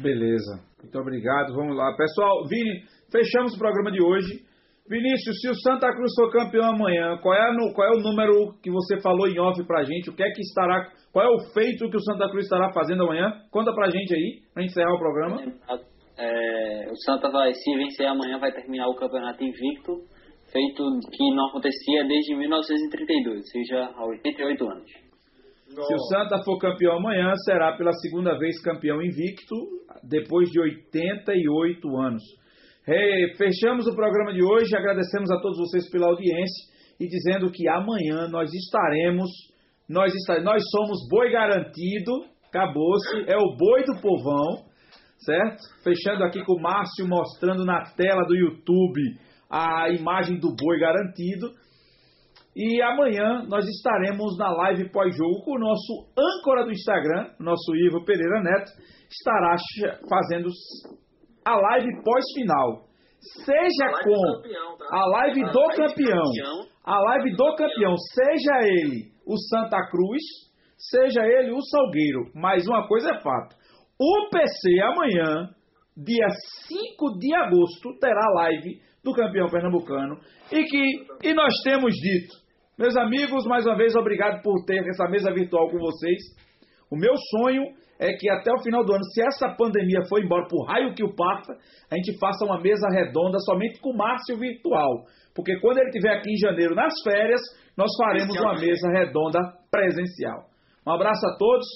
[0.00, 1.54] Beleza, muito obrigado.
[1.54, 2.46] Vamos lá, pessoal.
[2.46, 4.44] Vini, fechamos o programa de hoje.
[4.88, 8.52] Vinícius, se o Santa Cruz for campeão amanhã, qual é, no, qual é o número
[8.62, 10.10] que você falou em off pra gente?
[10.10, 10.90] O que é que estará.
[11.12, 13.32] Qual é o feito que o Santa Cruz estará fazendo amanhã?
[13.50, 15.40] Conta pra gente aí, pra encerrar o programa.
[16.18, 20.02] É, o Santa vai, se vencer amanhã, vai terminar o campeonato invicto,
[20.52, 24.90] feito que não acontecia desde 1932, ou seja, há 88 anos.
[25.72, 29.56] Se o Santa for campeão amanhã, será pela segunda vez campeão invicto,
[30.02, 32.22] depois de 88 anos.
[32.86, 37.66] Hey, fechamos o programa de hoje, agradecemos a todos vocês pela audiência e dizendo que
[37.68, 39.30] amanhã nós estaremos,
[39.88, 40.12] nós,
[40.42, 42.12] nós somos boi garantido,
[42.48, 44.66] acabou-se, é o boi do povão,
[45.24, 45.62] certo?
[45.82, 49.00] Fechando aqui com o Márcio mostrando na tela do YouTube
[49.52, 51.52] a imagem do boi garantido.
[52.56, 58.04] E amanhã nós estaremos na live pós-jogo com o nosso âncora do Instagram, nosso Ivo
[58.04, 58.72] Pereira Neto,
[59.10, 59.56] estará
[60.08, 60.48] fazendo
[61.44, 62.86] a live pós-final.
[63.44, 64.84] Seja a com campeão, tá?
[64.90, 69.78] a live a do live campeão, campeão, a live do campeão, seja ele o Santa
[69.90, 70.22] Cruz,
[70.76, 72.32] seja ele o Salgueiro.
[72.34, 73.54] Mas uma coisa é fato:
[73.98, 75.50] o PC amanhã,
[75.96, 76.28] dia
[76.66, 80.18] 5 de agosto, terá live do campeão pernambucano
[80.50, 82.34] e que e nós temos dito,
[82.78, 86.20] meus amigos, mais uma vez obrigado por ter essa mesa virtual com vocês.
[86.90, 87.62] O meu sonho
[87.98, 91.04] é que até o final do ano, se essa pandemia for embora por raio que
[91.04, 91.52] o parta,
[91.90, 95.04] a gente faça uma mesa redonda somente com o Márcio virtual.
[95.34, 97.40] Porque quando ele estiver aqui em janeiro nas férias,
[97.76, 99.38] nós faremos uma mesa redonda
[99.70, 100.46] presencial.
[100.86, 101.66] Um abraço a todos.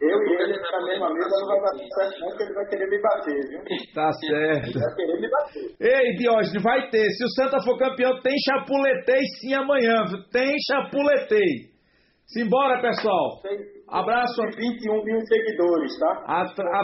[0.00, 2.88] Eu e ele na mesma mesa não vai dar certo, não, que ele vai querer
[2.88, 3.60] me bater, viu?
[3.94, 4.68] Tá certo.
[4.68, 5.76] Ele vai querer me bater.
[5.80, 7.08] Ei, Diógenes, vai ter.
[7.10, 10.22] Se o Santa for campeão, tem chapuletei sim amanhã, viu?
[10.30, 11.76] Tem chapuletei.
[12.26, 13.40] Simbora, pessoal.
[13.88, 14.42] Abraço.
[14.42, 16.24] 21 mil seguidores, tá?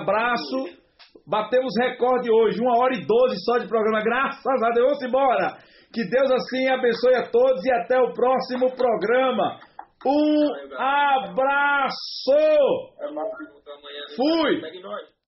[0.00, 0.80] Abraço.
[1.26, 4.02] Batemos recorde hoje, uma hora e doze só de programa.
[4.02, 5.02] Graças a Deus.
[5.02, 5.58] Embora.
[5.92, 9.58] Que Deus assim abençoe a todos e até o próximo programa.
[10.04, 11.92] Um abraço!
[14.16, 14.60] Fui!